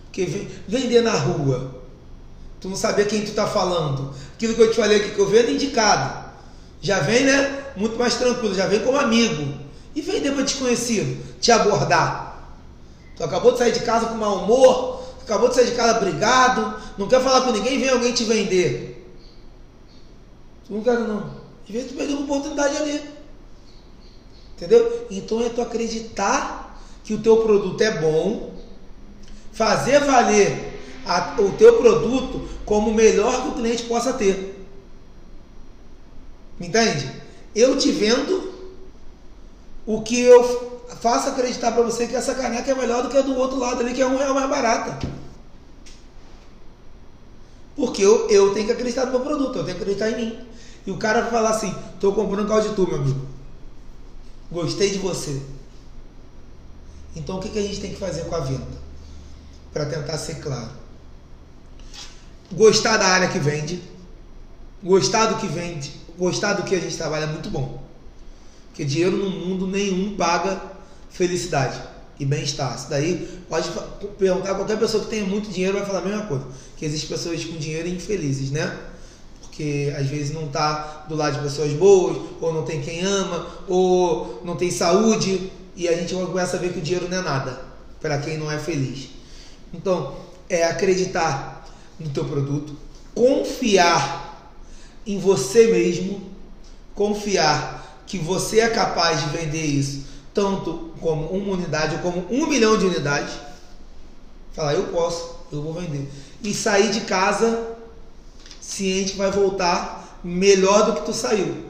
[0.06, 1.82] Porque vender na rua,
[2.60, 4.14] tu não saber quem tu está falando.
[4.34, 6.32] Aquilo que eu te falei aqui, que eu vendo indicado.
[6.82, 7.64] Já vem, né?
[7.78, 9.58] Muito mais tranquilo, já vem como amigo.
[9.96, 12.31] E vender para desconhecido, te abordar.
[13.16, 16.82] Tu acabou de sair de casa com mau humor, acabou de sair de casa brigado,
[16.98, 19.08] não quer falar com ninguém, vem alguém te vender.
[20.66, 21.42] Tu não quer não.
[21.66, 23.02] Às vezes tu perdeu uma oportunidade ali.
[24.56, 25.08] Entendeu?
[25.10, 28.54] Então é tu acreditar que o teu produto é bom,
[29.52, 34.66] fazer valer a, o teu produto como o melhor que o cliente possa ter.
[36.60, 37.12] Entende?
[37.56, 38.54] Eu te vendo
[39.86, 43.22] o que eu faço acreditar para você que essa caneca é melhor do que a
[43.22, 45.08] do outro lado ali, que é um real mais barata.
[47.76, 50.40] Porque eu, eu tenho que acreditar no meu produto, eu tenho que acreditar em mim.
[50.86, 53.22] E o cara vai falar assim, estou comprando carro de tu, meu amigo.
[54.52, 55.42] Gostei de você.
[57.16, 58.82] Então o que, que a gente tem que fazer com a venda?
[59.72, 60.70] Para tentar ser claro.
[62.52, 63.82] Gostar da área que vende,
[64.84, 67.82] gostar do que vende, gostar do que a gente trabalha é muito bom.
[68.68, 70.71] Porque dinheiro no mundo nenhum paga
[71.12, 71.80] felicidade
[72.20, 72.76] e bem-estar.
[72.76, 73.70] Isso daí pode
[74.18, 76.46] perguntar qualquer pessoa que tenha muito dinheiro vai falar a mesma coisa.
[76.78, 78.78] Que existem pessoas com dinheiro infelizes, né?
[79.52, 83.48] porque às vezes não está do lado de pessoas boas, ou não tem quem ama,
[83.68, 87.22] ou não tem saúde, e a gente começa a ver que o dinheiro não é
[87.22, 87.62] nada
[88.00, 89.10] para quem não é feliz.
[89.74, 90.16] Então,
[90.50, 91.68] é acreditar
[92.00, 92.76] no teu produto,
[93.14, 94.52] confiar
[95.06, 96.22] em você mesmo,
[96.96, 102.48] confiar que você é capaz de vender isso tanto como uma unidade ou como um
[102.48, 103.34] milhão de unidades.
[104.54, 106.10] Falar, eu posso, eu vou vender.
[106.44, 107.76] E sair de casa
[108.60, 111.66] ciente vai voltar melhor do que tu saiu.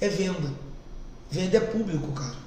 [0.00, 0.50] É venda.
[1.30, 2.40] Venda é público, cara.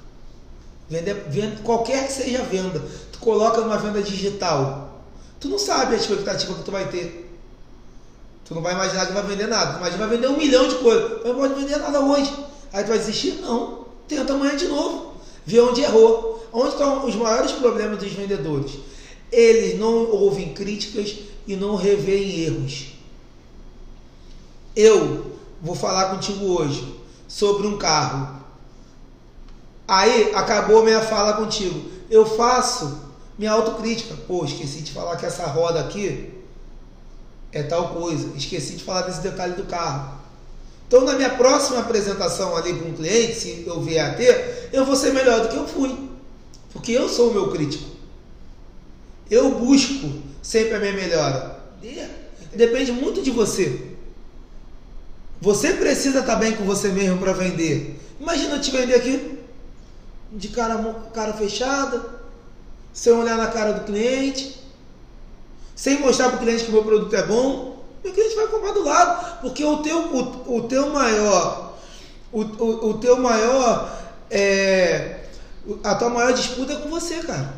[0.89, 2.83] Venda, é, venda qualquer que seja a venda.
[3.11, 5.01] Tu coloca numa venda digital.
[5.39, 7.23] Tu não sabe a expectativa que tu vai ter.
[8.45, 9.73] Tu não vai imaginar que vai vender nada.
[9.73, 11.21] Tu imagina vai vender um milhão de coisas.
[11.23, 12.33] Mas não pode vender nada hoje.
[12.73, 13.39] Aí tu vai desistir?
[13.41, 13.85] Não.
[14.07, 15.12] Tenta amanhã de novo.
[15.45, 16.47] Vê onde errou.
[16.51, 18.73] Onde estão os maiores problemas dos vendedores?
[19.31, 21.15] Eles não ouvem críticas
[21.47, 22.93] e não revêem erros.
[24.75, 26.95] Eu vou falar contigo hoje
[27.27, 28.41] sobre um carro.
[29.87, 31.89] Aí acabou minha fala contigo.
[32.09, 33.01] Eu faço
[33.37, 34.15] minha autocrítica.
[34.27, 36.33] Pô, esqueci de falar que essa roda aqui
[37.51, 38.35] é tal coisa.
[38.37, 40.22] Esqueci de falar desse detalhe do carro.
[40.87, 44.85] Então, na minha próxima apresentação ali com um cliente, se eu vier a ter, eu
[44.85, 45.97] vou ser melhor do que eu fui.
[46.71, 47.89] Porque eu sou o meu crítico.
[49.29, 51.59] Eu busco sempre a minha melhora.
[52.53, 53.93] Depende muito de você.
[55.41, 57.99] Você precisa estar bem com você mesmo para vender.
[58.19, 59.39] Imagina eu te vender aqui
[60.31, 60.77] de cara,
[61.13, 62.01] cara fechada,
[62.93, 64.59] sem olhar na cara do cliente,
[65.75, 67.72] sem mostrar para o cliente que o meu produto é bom.
[68.03, 71.73] O cliente vai comprar do lado, porque o teu, o, o teu maior,
[72.31, 73.89] o, o, o teu maior
[74.29, 75.19] é,
[75.83, 77.53] a tua maior disputa é com você, cara.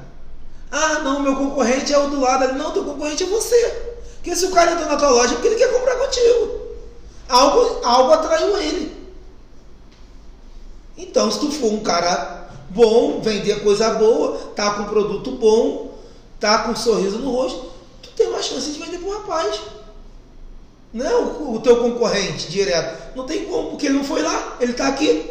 [0.71, 2.57] Ah, não, meu concorrente é o do lado ali.
[2.57, 3.95] Não, teu concorrente é você.
[4.15, 6.65] Porque se o cara entra na tua loja é porque ele quer comprar contigo.
[7.29, 8.95] Algo, algo atraiu ele.
[10.97, 15.97] Então, se tu for um cara bom, vender coisa boa, tá com produto bom,
[16.39, 19.59] tá com um sorriso no rosto, tu tem uma chance de vender pro rapaz.
[20.95, 23.17] Não o, teu concorrente direto.
[23.17, 25.29] Não tem como, porque ele não foi lá, ele tá aqui.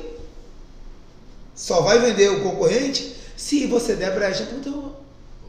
[1.54, 4.94] Só vai vender o concorrente se você der brecha pro teu.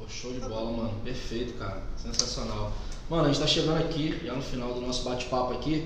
[0.08, 0.94] show de bola, mano.
[1.04, 1.84] Perfeito, cara.
[2.02, 2.72] Sensacional.
[3.10, 5.86] Mano, a gente tá chegando aqui, já no final do nosso bate-papo aqui.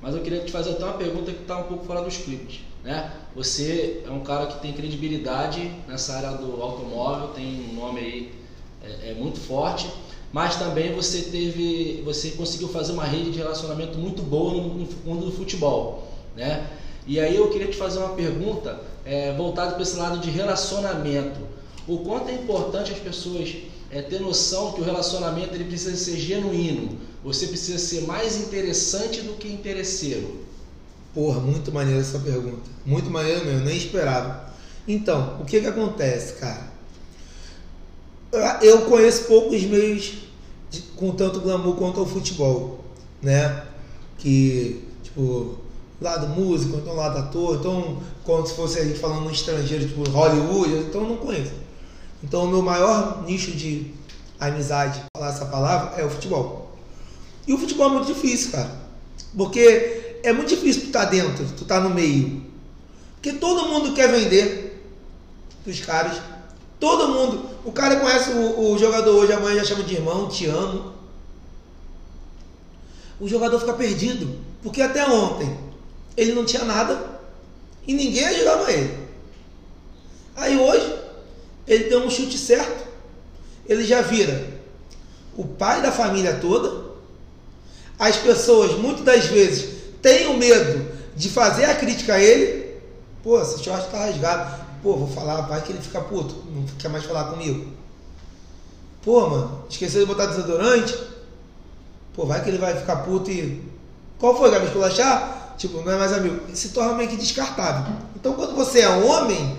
[0.00, 2.66] Mas eu queria te fazer até uma pergunta que está um pouco fora do script.
[2.82, 3.12] Né?
[3.36, 8.34] Você é um cara que tem credibilidade nessa área do automóvel, tem um nome aí
[8.82, 9.88] é, é muito forte,
[10.32, 14.62] mas também você teve, você conseguiu fazer uma rede de relacionamento muito boa no,
[15.04, 16.66] mundo do futebol, né?
[17.06, 21.40] E aí eu queria te fazer uma pergunta é, voltada para esse lado de relacionamento.
[21.86, 23.54] O quanto é importante as pessoas
[23.90, 26.98] é, ter noção que o relacionamento ele precisa ser genuíno.
[27.22, 30.42] Você precisa ser mais interessante do que interesseiro.
[31.12, 32.70] Porra, muito maneira essa pergunta.
[32.86, 34.50] Muito maneiro mesmo, nem esperava.
[34.88, 36.72] Então, o que que acontece, cara?
[38.62, 40.21] Eu conheço poucos meios
[40.96, 42.84] com tanto glamour quanto o futebol,
[43.20, 43.64] né?
[44.18, 45.56] Que, tipo,
[46.00, 50.08] lado músico, então lado ator, então, como se fosse a gente falando no estrangeiro, tipo
[50.10, 51.52] Hollywood, então eu não conheço.
[52.22, 53.92] Então, o meu maior nicho de
[54.38, 56.76] amizade, falar essa palavra, é o futebol.
[57.46, 58.70] E o futebol é muito difícil, cara.
[59.36, 62.42] Porque é muito difícil tu tá dentro, tu tá no meio.
[63.14, 64.84] Porque todo mundo quer vender
[65.64, 66.20] dos caras.
[66.78, 67.50] Todo mundo.
[67.64, 70.92] O cara conhece o, o jogador hoje, amanhã já chama de irmão, te amo.
[73.20, 74.38] O jogador fica perdido.
[74.62, 75.56] Porque até ontem
[76.16, 77.20] ele não tinha nada
[77.86, 78.96] e ninguém ajudava ele.
[80.36, 80.98] Aí hoje
[81.66, 82.86] ele deu um chute certo,
[83.66, 84.44] ele já vira
[85.36, 86.92] o pai da família toda.
[87.98, 92.76] As pessoas, muitas das vezes, têm o medo de fazer a crítica a ele.
[93.22, 94.61] Pô, esse short tá rasgado.
[94.82, 97.72] Pô, vou falar, vai que ele fica puto, não quer mais falar comigo.
[99.02, 100.96] Pô, mano, esqueceu de botar desodorante?
[102.14, 103.62] Pô, vai que ele vai ficar puto e.
[104.18, 104.66] Qual foi, Gabi?
[104.66, 105.54] Esculachar?
[105.56, 106.40] Tipo, não é mais amigo.
[106.54, 107.94] Se torna meio que descartável.
[108.16, 109.56] Então, quando você é homem,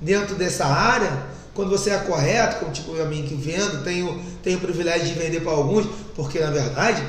[0.00, 4.58] dentro dessa área, quando você é correto, como tipo a mim que vendo, tenho, tenho
[4.58, 7.02] o privilégio de vender para alguns, porque na verdade,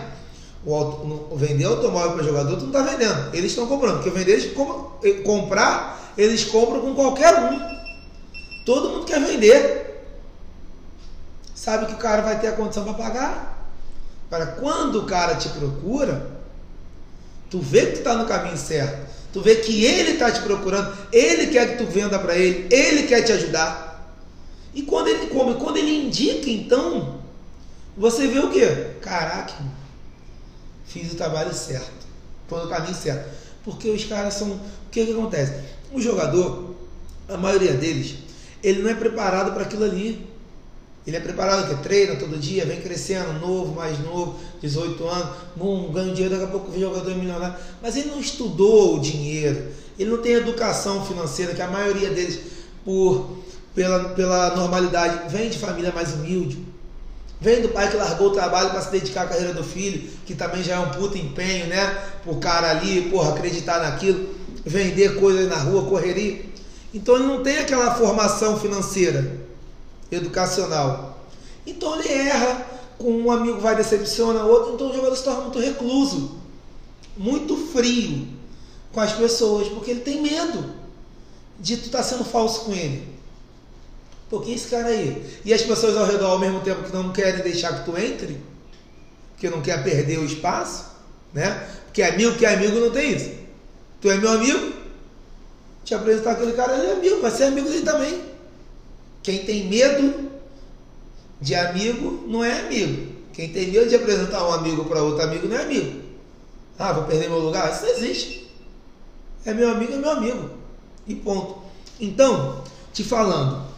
[0.66, 4.54] o, vender automóvel para jogador, tu não está vendendo, eles estão comprando, porque vender, eles
[4.54, 4.92] com,
[5.24, 7.60] comprar, eles compram com qualquer um.
[8.66, 9.84] Todo mundo quer vender.
[11.54, 13.70] Sabe que o cara vai ter a condição para pagar.
[14.30, 16.32] Para quando o cara te procura,
[17.50, 19.14] tu vê que tu está no caminho certo.
[19.32, 23.04] Tu vê que ele está te procurando, ele quer que tu venda para ele, ele
[23.04, 24.16] quer te ajudar.
[24.74, 27.20] E quando ele come, quando ele indica, então,
[27.98, 28.92] você vê o quê?
[29.02, 29.54] Caraca,
[30.86, 32.06] fiz o trabalho certo,
[32.48, 33.30] foi no caminho certo.
[33.64, 34.52] Porque os caras são.
[34.52, 34.60] O
[34.92, 35.54] que, que acontece?
[35.92, 36.76] O jogador,
[37.30, 38.16] a maioria deles,
[38.62, 40.34] ele não é preparado para aquilo ali.
[41.06, 45.92] Ele é preparado que treina todo dia, vem crescendo, novo, mais novo, 18 anos, bom,
[45.92, 47.58] ganha dinheiro, daqui a pouco o jogador é milionário.
[47.82, 49.68] Mas ele não estudou o dinheiro,
[50.00, 52.40] ele não tem educação financeira, que a maioria deles,
[52.86, 53.38] por,
[53.76, 56.60] pela, pela normalidade, vem de família mais humilde.
[57.44, 60.34] Vem do pai que largou o trabalho para se dedicar à carreira do filho, que
[60.34, 62.02] também já é um puto empenho, né?
[62.24, 64.30] Pro cara ali, porra, acreditar naquilo,
[64.66, 66.46] vender coisas na rua, correria.
[66.94, 69.42] Então ele não tem aquela formação financeira
[70.10, 71.22] educacional.
[71.68, 72.66] Então ele erra,
[72.98, 76.38] com um amigo vai decepciona outro, então o jogador se torna muito recluso,
[77.18, 78.26] muito frio
[78.94, 80.64] com as pessoas, porque ele tem medo
[81.60, 83.13] de tu estar tá sendo falso com ele.
[84.34, 85.24] Pô, quem é esse cara aí?
[85.46, 88.42] E as pessoas ao redor ao mesmo tempo que não querem deixar que tu entre,
[89.30, 90.86] porque não quer perder o espaço,
[91.32, 91.70] né?
[91.86, 93.30] Porque amigo que é amigo não tem isso.
[94.02, 94.74] Tu é meu amigo,
[95.86, 98.24] te apresentar aquele cara, ele é amigo, vai ser amigo dele também.
[99.22, 100.32] Quem tem medo
[101.40, 103.14] de amigo não é amigo.
[103.34, 106.02] Quem tem medo de apresentar um amigo para outro amigo não é amigo.
[106.80, 107.72] Ah, vou perder meu lugar?
[107.72, 108.52] Isso não existe.
[109.46, 110.50] É meu amigo, é meu amigo.
[111.06, 111.62] E ponto.
[112.00, 113.73] Então, te falando,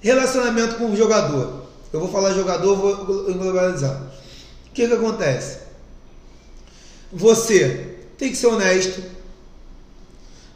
[0.00, 1.66] relacionamento com o jogador.
[1.92, 4.02] Eu vou falar jogador, vou globalizar.
[4.66, 5.60] O que, que acontece?
[7.12, 9.02] Você tem que ser honesto.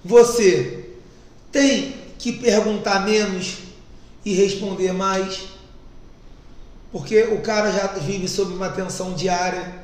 [0.05, 0.91] Você
[1.53, 3.59] tem que perguntar menos
[4.25, 5.49] e responder mais,
[6.93, 9.81] porque o cara já vive sob uma tensão diária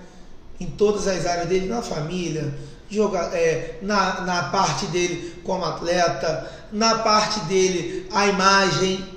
[0.60, 2.54] em todas as áreas dele, na família,
[2.90, 9.15] jogar, é, na, na parte dele como atleta, na parte dele a imagem.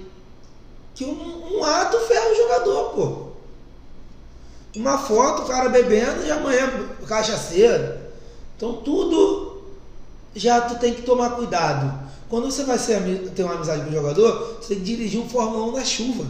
[1.00, 3.28] Que um, um ato ferra o jogador, pô.
[4.76, 7.98] Uma foto, o cara bebendo e amanhã cachaceiro.
[8.58, 9.62] Então tudo
[10.36, 11.98] já tu tem que tomar cuidado.
[12.28, 13.00] Quando você vai ser,
[13.34, 16.26] ter uma amizade com o jogador, você tem que dirigir um Fórmula 1 na chuva.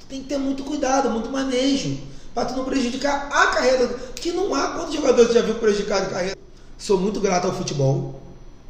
[0.00, 1.96] Tu tem que ter muito cuidado, muito manejo,
[2.34, 3.88] para tu não prejudicar a carreira.
[4.14, 6.36] Que não há quantos jogadores já viu prejudicado a carreira.
[6.76, 8.20] Sou muito grato ao futebol,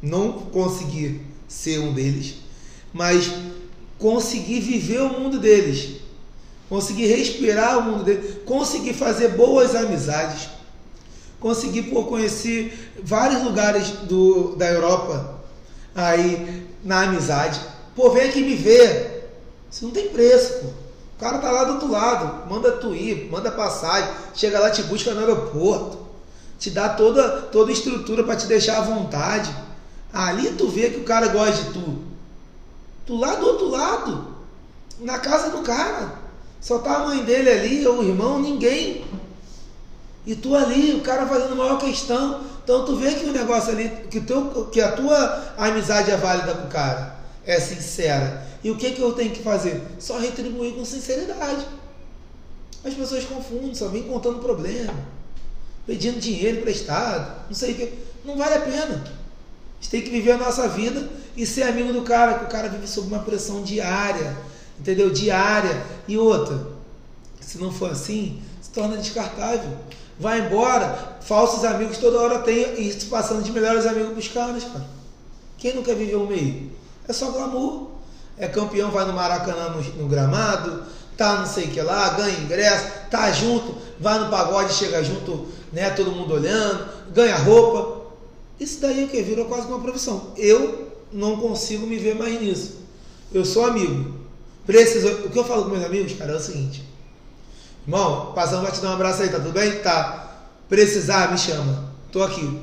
[0.01, 2.35] não consegui ser um deles,
[2.93, 3.29] mas
[4.05, 5.95] consegui viver o mundo deles,
[6.69, 10.47] consegui respirar o mundo deles, consegui fazer boas amizades,
[11.39, 15.39] consegui por conhecer vários lugares do, da Europa
[15.95, 17.59] aí na amizade.
[17.95, 19.27] Pô, vem aqui me ver.
[19.71, 20.67] Isso não tem preço, pô.
[20.67, 24.83] O cara tá lá do outro lado, manda tu ir, manda passagem, chega lá, te
[24.83, 25.97] busca no aeroporto,
[26.59, 29.49] te dá toda, toda estrutura para te deixar à vontade.
[30.13, 32.04] Ali tu vê que o cara gosta de tu.
[33.05, 34.35] Tu lá do outro lado,
[34.99, 36.25] na casa do cara.
[36.59, 39.05] Só tá a mãe dele ali, ou o irmão, ninguém.
[40.25, 42.41] E tu ali, o cara fazendo maior questão.
[42.63, 46.55] Então tu vê que o negócio ali, que, teu, que a tua amizade é válida
[46.55, 48.43] com o cara, é sincera.
[48.63, 49.83] E o que, que eu tenho que fazer?
[49.99, 51.63] Só retribuir com sinceridade.
[52.83, 54.93] As pessoas confundem, só vêm contando problema,
[55.85, 57.93] pedindo dinheiro emprestado, não sei o que.
[58.25, 59.03] Não vale a pena.
[59.85, 61.07] Gente tem que viver a nossa vida
[61.37, 64.35] e ser amigo do cara, que o cara vive sob uma pressão diária,
[64.79, 65.11] entendeu?
[65.11, 65.85] Diária.
[66.07, 66.59] E outra,
[67.39, 69.77] se não for assim, se torna descartável
[70.17, 74.63] vai embora, falsos amigos toda hora tem isso passando de melhores amigos para os caras,
[74.63, 74.87] cara.
[75.57, 76.71] Quem quer viver o meio?
[77.07, 77.91] É só glamour.
[78.37, 80.83] É campeão, vai no Maracanã no, no gramado,
[81.15, 85.47] tá não sei o que lá, ganha ingresso, tá junto, vai no pagode, chega junto,
[85.71, 88.04] né, todo mundo olhando, ganha roupa.
[88.59, 89.21] Isso daí é o que?
[89.21, 90.33] Virou quase uma profissão.
[90.37, 92.79] Eu não consigo me ver mais nisso.
[93.33, 94.13] Eu sou amigo.
[94.65, 96.83] Preciso, o que eu falo com meus amigos, cara, é o seguinte.
[97.85, 99.79] Irmão, passando vai te dar um abraço aí, tá tudo bem?
[99.79, 100.47] Tá.
[100.67, 101.93] Precisar, me chama.
[102.11, 102.59] Tô aqui.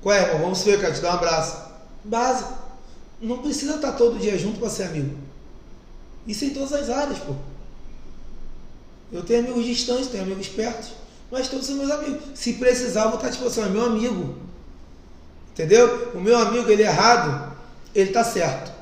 [0.00, 0.42] Qual é, irmão?
[0.42, 1.56] Vamos ver, cara, te dar um abraço.
[2.04, 2.54] Básico.
[3.20, 5.16] Não precisa estar todo dia junto para ser amigo.
[6.26, 7.34] Isso em todas as áreas, pô.
[9.10, 10.92] Eu tenho amigos distantes, tenho amigos perto,
[11.30, 12.22] mas todos são meus amigos.
[12.34, 13.64] Se precisar, eu vou estar à disposição.
[13.64, 14.36] É meu amigo.
[15.52, 16.12] Entendeu?
[16.14, 17.52] O meu amigo, ele é errado,
[17.94, 18.72] ele tá certo.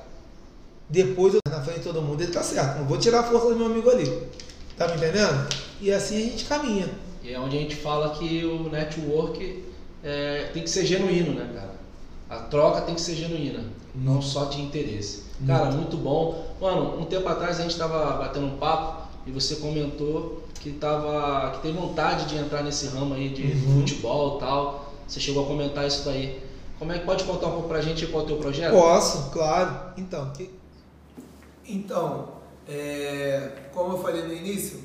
[0.89, 2.79] Depois, eu, na frente de todo mundo, ele tá certo.
[2.79, 4.07] Não vou tirar a força do meu amigo ali.
[4.77, 5.49] Tá me entendendo?
[5.81, 6.89] E assim a gente caminha.
[7.23, 9.65] E é onde a gente fala que o network
[10.05, 11.75] é, tem que ser genuíno, né, cara?
[12.29, 15.25] A troca tem que ser genuína, não só de interesse.
[15.41, 15.47] Muito.
[15.47, 16.47] Cara, muito bom.
[16.61, 21.53] Mano, um tempo atrás a gente estava batendo um papo e você comentou que, tava,
[21.57, 23.81] que tem vontade de entrar nesse ramo aí de uhum.
[23.81, 24.93] futebol e tal.
[25.07, 26.43] Você chegou a comentar isso daí.
[26.79, 28.73] Como é que pode contar um pouco pra gente qual é o teu projeto?
[28.73, 29.93] Posso, claro.
[29.97, 30.33] Então,
[31.67, 32.37] então
[32.69, 34.79] é, como eu falei no início,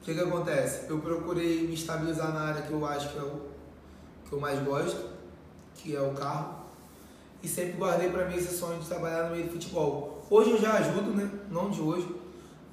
[0.00, 0.88] o que, que acontece?
[0.88, 3.40] Eu procurei me estabilizar na área que eu acho que é o
[4.28, 5.10] que eu mais gosto,
[5.74, 6.64] que é o carro,
[7.42, 10.24] e sempre guardei para mim esse sonho de trabalhar no meio do futebol.
[10.30, 11.30] Hoje eu já ajudo, né?
[11.50, 12.08] Não de hoje,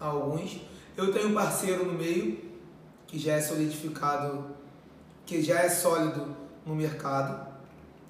[0.07, 0.61] alguns.
[0.95, 2.39] Eu tenho um parceiro no meio
[3.07, 4.45] que já é solidificado,
[5.25, 6.35] que já é sólido
[6.65, 7.47] no mercado,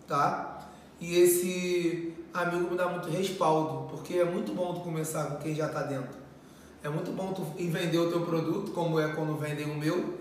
[0.07, 0.67] tá?
[0.99, 5.53] E esse amigo me dá muito respaldo, porque é muito bom tu começar com quem
[5.53, 6.17] já está dentro.
[6.83, 10.17] É muito bom tu vender o teu produto, como é quando vendem o meu,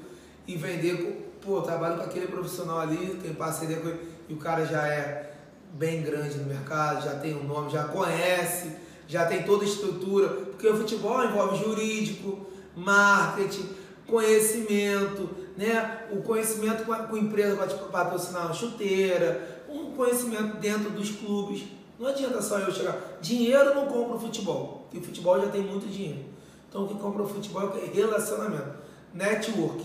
[0.47, 4.65] e vender, pô, trabalho com aquele profissional ali, tem parceria com ele, e o cara
[4.65, 5.35] já é
[5.73, 8.82] bem grande no mercado, já tem um nome, já conhece,
[9.13, 13.69] já tem toda a estrutura, porque o futebol envolve jurídico, marketing,
[14.07, 16.07] conhecimento, né?
[16.11, 21.63] O conhecimento com a, empresa para te patrocinar uma chuteira, um conhecimento dentro dos clubes.
[21.99, 23.19] Não adianta só eu chegar.
[23.21, 26.25] Dinheiro não compra o futebol, porque o futebol já tem muito dinheiro.
[26.71, 28.77] Então o que compra o futebol é relacionamento,
[29.13, 29.85] network.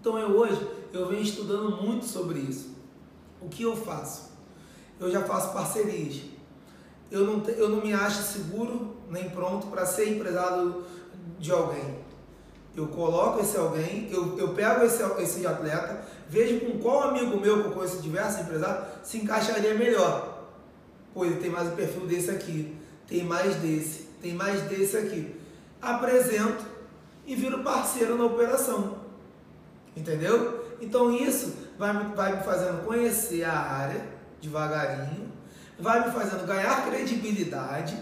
[0.00, 2.70] Então eu hoje eu venho estudando muito sobre isso.
[3.38, 4.30] O que eu faço?
[4.98, 6.35] Eu já faço parcerias.
[7.10, 10.84] Eu não, eu não me acho seguro nem pronto para ser empresário
[11.38, 12.06] de alguém.
[12.76, 17.62] Eu coloco esse alguém, eu, eu pego esse, esse atleta, vejo com qual amigo meu
[17.62, 20.36] que eu conheço diversos empresários se encaixaria melhor
[21.16, 22.76] pô, ele tem mais o perfil desse aqui,
[23.08, 25.34] tem mais desse, tem mais desse aqui.
[25.80, 26.62] Apresento
[27.26, 28.98] e viro parceiro na operação.
[29.96, 30.76] Entendeu?
[30.78, 34.06] Então isso vai, vai me fazendo conhecer a área
[34.42, 35.32] devagarinho,
[35.78, 37.96] vai me fazendo ganhar credibilidade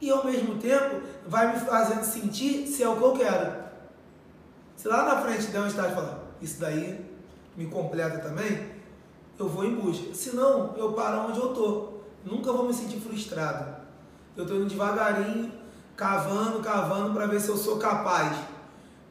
[0.00, 3.52] e ao mesmo tempo vai me fazendo sentir se é o que eu quero.
[4.76, 7.04] Se lá na frente der um estágio falar, isso daí
[7.56, 8.70] me completa também,
[9.38, 10.14] eu vou em busca.
[10.14, 12.00] Senão, eu paro onde eu tô.
[12.24, 13.76] Nunca vou me sentir frustrado.
[14.36, 15.52] Eu estou indo devagarinho,
[15.96, 18.36] cavando, cavando para ver se eu sou capaz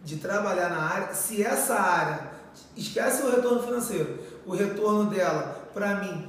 [0.04, 1.14] de trabalhar na área.
[1.14, 2.32] Se essa área,
[2.76, 6.28] esquece o retorno financeiro, o retorno dela, para mim,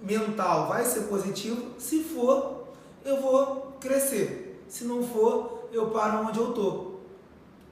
[0.00, 1.72] mental, vai ser positivo.
[1.78, 2.68] Se for,
[3.04, 4.64] eu vou crescer.
[4.68, 6.96] Se não for, eu paro onde eu tô.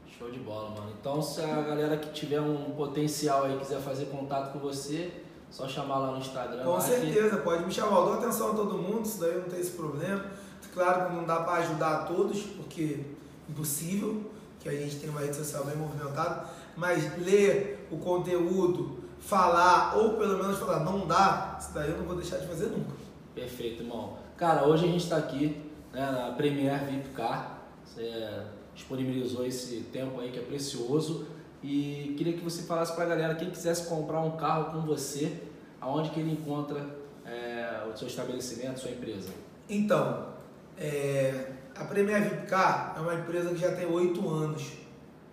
[0.06, 0.92] Show de bola, mano.
[0.98, 5.12] Então, se a galera que tiver um potencial aí quiser fazer contato com você,
[5.50, 6.64] só chamar lá no Instagram.
[6.64, 7.42] Com certeza, que...
[7.42, 7.98] pode me chamar.
[7.98, 10.24] Eu dou atenção a todo mundo, isso daí não tem esse problema.
[10.72, 13.00] Claro que não dá para ajudar a todos, porque
[13.48, 14.22] é impossível,
[14.58, 16.46] que a gente tem uma rede social bem movimentada,
[16.76, 22.04] mas ler o conteúdo, falar, ou pelo menos falar, não dá, isso daí eu não
[22.04, 22.92] vou deixar de fazer nunca.
[23.34, 24.16] Perfeito, irmão.
[24.36, 25.60] Cara, hoje a gente está aqui
[25.92, 27.58] né, na Premier VIP Car.
[27.84, 28.42] Você
[28.74, 31.26] disponibilizou esse tempo aí que é precioso.
[31.62, 35.42] E queria que você falasse para a galera, quem quisesse comprar um carro com você,
[35.80, 36.84] aonde que ele encontra
[37.24, 39.30] é, o seu estabelecimento, sua empresa?
[39.68, 40.28] Então,
[40.76, 44.72] é, a Premier VIP Car é uma empresa que já tem oito anos,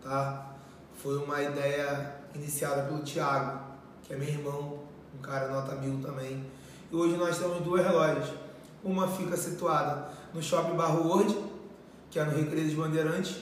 [0.01, 0.55] tá?
[0.95, 3.70] Foi uma ideia iniciada pelo Thiago,
[4.11, 4.79] que é meu irmão,
[5.17, 6.45] um cara nota mil também.
[6.91, 8.27] E hoje nós temos duas lojas.
[8.83, 11.37] Uma fica situada no Shopping Barro World,
[12.09, 13.37] que é no Recreio dos Bandeirantes,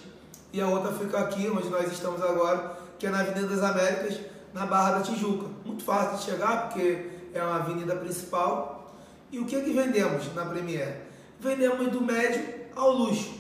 [0.54, 4.20] e a outra fica aqui, onde nós estamos agora, que é na Avenida das Américas,
[4.54, 5.48] na Barra da Tijuca.
[5.66, 8.94] Muito fácil de chegar, porque é uma avenida principal.
[9.32, 11.02] E o que é que vendemos na Premier?
[11.40, 12.44] Vendemos do médio
[12.76, 13.34] ao luxo.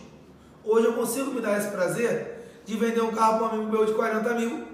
[0.64, 3.86] Hoje eu consigo me dar esse prazer de vender um carro para um amigo meu
[3.86, 4.69] de 40 mil,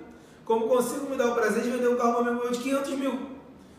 [0.45, 3.19] como consigo me dar o prazer de vender um carro para meu de 500 mil.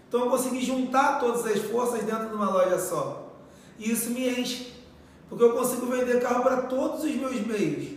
[0.08, 3.32] Então eu consegui juntar todas as forças dentro de uma loja só.
[3.78, 4.74] E isso me enche,
[5.28, 7.96] porque eu consigo vender carro para todos os meus meios.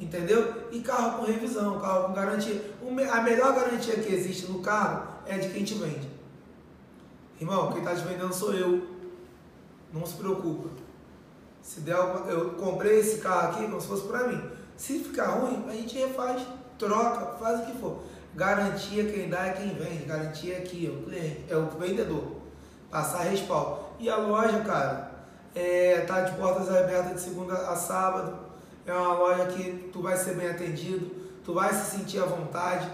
[0.00, 0.68] Entendeu?
[0.72, 2.74] E carro com revisão, carro com garantia.
[3.12, 6.10] A melhor garantia que existe no carro é de quem te vende.
[7.40, 8.86] Irmão, quem está te vendendo sou eu.
[9.92, 10.70] Não se preocupa.
[11.60, 11.96] Se der
[12.28, 14.42] eu comprei esse carro aqui como se fosse para mim.
[14.76, 16.42] Se ficar ruim, a gente refaz,
[16.82, 18.00] troca, faz o que for.
[18.34, 20.04] Garantia quem dá é quem vende.
[20.04, 22.24] Garantia aqui, é o cliente, é o vendedor.
[22.90, 23.80] Passar respaldo.
[24.00, 25.12] E a loja, cara,
[25.54, 28.52] é, tá de portas abertas de segunda a sábado
[28.86, 31.10] é uma loja que tu vai ser bem atendido,
[31.44, 32.88] tu vai se sentir à vontade.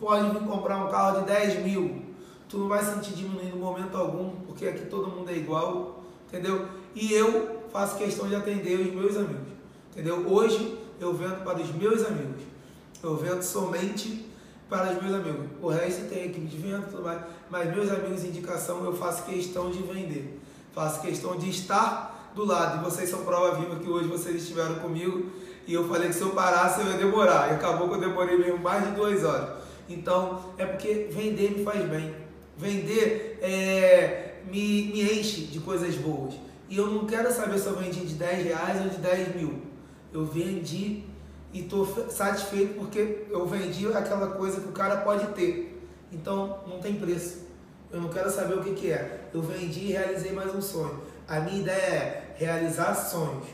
[0.00, 2.02] Pode vir comprar um carro de 10 mil,
[2.48, 6.68] tu não vai sentir diminuindo em momento algum, porque aqui todo mundo é igual, entendeu?
[6.94, 9.52] E eu faço questão de atender os meus amigos,
[9.90, 10.26] entendeu?
[10.26, 12.42] Hoje eu vendo para os meus amigos,
[13.02, 14.26] eu vendo somente
[14.68, 15.46] para os meus amigos.
[15.62, 17.20] O resto tem equipe de venda tudo mais,
[17.50, 20.40] mas meus amigos, indicação, eu faço questão de vender,
[20.74, 22.80] faço questão de estar do lado.
[22.80, 25.30] E vocês são prova viva que hoje vocês estiveram comigo.
[25.66, 27.50] E eu falei que se eu parasse eu ia demorar.
[27.50, 29.58] E acabou que eu demorei mesmo mais de duas horas.
[29.88, 32.14] Então, é porque vender me faz bem.
[32.56, 36.34] Vender é, me, me enche de coisas boas.
[36.68, 39.62] E eu não quero saber se eu vendi de 10 reais ou de 10 mil.
[40.12, 41.04] Eu vendi
[41.52, 45.86] e estou satisfeito porque eu vendi aquela coisa que o cara pode ter.
[46.12, 47.46] Então, não tem preço.
[47.90, 49.28] Eu não quero saber o que, que é.
[49.32, 51.02] Eu vendi e realizei mais um sonho.
[51.26, 53.46] A minha ideia é realizar sonhos,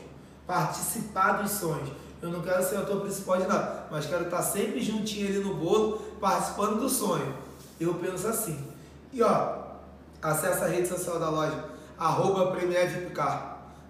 [0.45, 1.89] participar dos sonhos.
[2.21, 5.55] Eu não quero ser autor principal de nada, mas quero estar sempre juntinho ali no
[5.55, 7.35] bolo, participando do sonho.
[7.79, 8.57] Eu penso assim.
[9.11, 9.57] E ó,
[10.21, 11.65] acessa a rede social da loja,
[11.97, 12.55] arroba.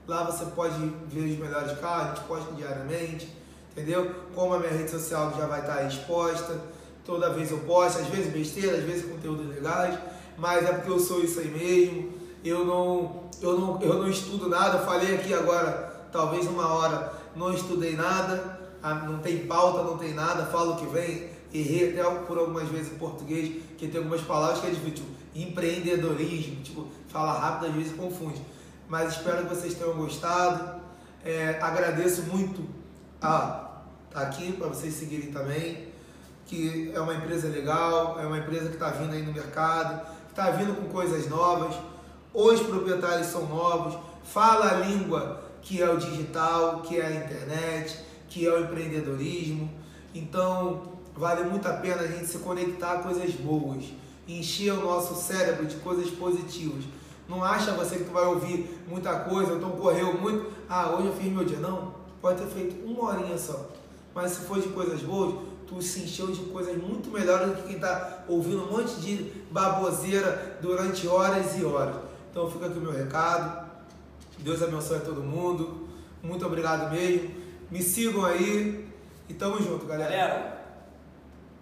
[0.07, 0.77] Lá você pode
[1.07, 3.35] ver os melhores carros, a gente posta diariamente,
[3.75, 4.09] entendeu?
[4.33, 6.59] Como a minha rede social já vai estar exposta,
[7.05, 9.99] toda vez eu posto, às vezes besteira, às vezes conteúdos legais,
[10.37, 12.15] mas é porque eu sou isso aí mesmo.
[12.43, 17.13] Eu não eu não, eu não estudo nada, eu falei aqui agora, talvez uma hora,
[17.35, 18.59] não estudei nada,
[19.05, 22.93] não tem pauta, não tem nada, falo o que vem, errei até por algumas vezes
[22.93, 27.75] em português, que tem algumas palavras que é difícil, tipo, empreendedorismo, tipo, fala rápido às
[27.75, 28.41] vezes confunde.
[28.87, 30.81] Mas espero que vocês tenham gostado.
[31.23, 32.63] É, agradeço muito
[33.19, 33.64] a
[34.15, 35.89] tá aqui para vocês seguirem também,
[36.45, 40.51] que é uma empresa legal, é uma empresa que está vindo aí no mercado, está
[40.51, 41.75] vindo com coisas novas
[42.35, 47.97] os proprietários são novos, fala a língua que é o digital, que é a internet,
[48.27, 49.71] que é o empreendedorismo.
[50.13, 50.81] Então,
[51.15, 53.85] vale muito a pena a gente se conectar a coisas boas,
[54.27, 56.83] encher o nosso cérebro de coisas positivas.
[57.27, 61.13] Não acha você que tu vai ouvir muita coisa, então correu muito, ah, hoje eu
[61.13, 61.59] fiz meu dia.
[61.59, 63.69] Não, pode ter feito uma horinha só.
[64.15, 65.35] Mas se for de coisas boas,
[65.67, 69.31] tu se encheu de coisas muito melhores do que quem está ouvindo um monte de
[69.51, 71.97] baboseira durante horas e horas.
[72.31, 73.65] Então fica aqui o meu recado.
[74.39, 75.89] Deus abençoe a todo mundo.
[76.23, 77.29] Muito obrigado mesmo.
[77.69, 78.87] Me sigam aí
[79.27, 80.09] e tamo junto, galera.
[80.09, 80.65] Galera,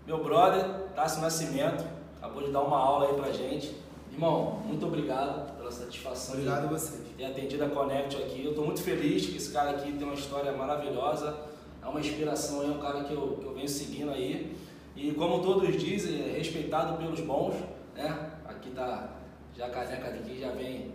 [0.06, 0.64] meu brother,
[0.96, 1.84] Tássio Nascimento,
[2.18, 3.76] acabou de dar uma aula aí pra gente.
[4.12, 7.04] Irmão, muito obrigado pela satisfação obrigado a vocês.
[7.04, 8.44] de ter atendido a Connect aqui.
[8.44, 11.36] Eu estou muito feliz que esse cara aqui tem uma história maravilhosa,
[11.84, 14.56] é uma inspiração é um cara que eu, que eu venho seguindo aí.
[14.96, 17.56] E como todos dizem, é respeitado pelos bons,
[17.96, 18.32] né?
[18.46, 19.10] Aqui tá,
[19.56, 20.92] já a caneca já vem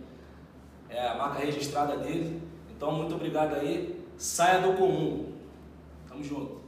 [0.89, 2.41] é, a marca registrada dele.
[2.75, 4.03] Então, muito obrigado aí.
[4.17, 5.33] Saia do comum.
[6.07, 6.59] Tamo junto.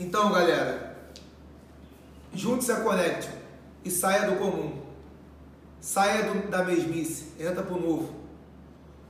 [0.00, 0.96] Então, galera,
[2.34, 3.32] junte-se a Connection
[3.84, 4.82] e saia do comum.
[5.80, 8.14] Saia do, da mesmice, entra pro novo.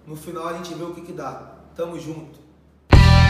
[0.06, 1.54] No final a gente vê o que que dá.
[1.74, 2.41] Tamo junto.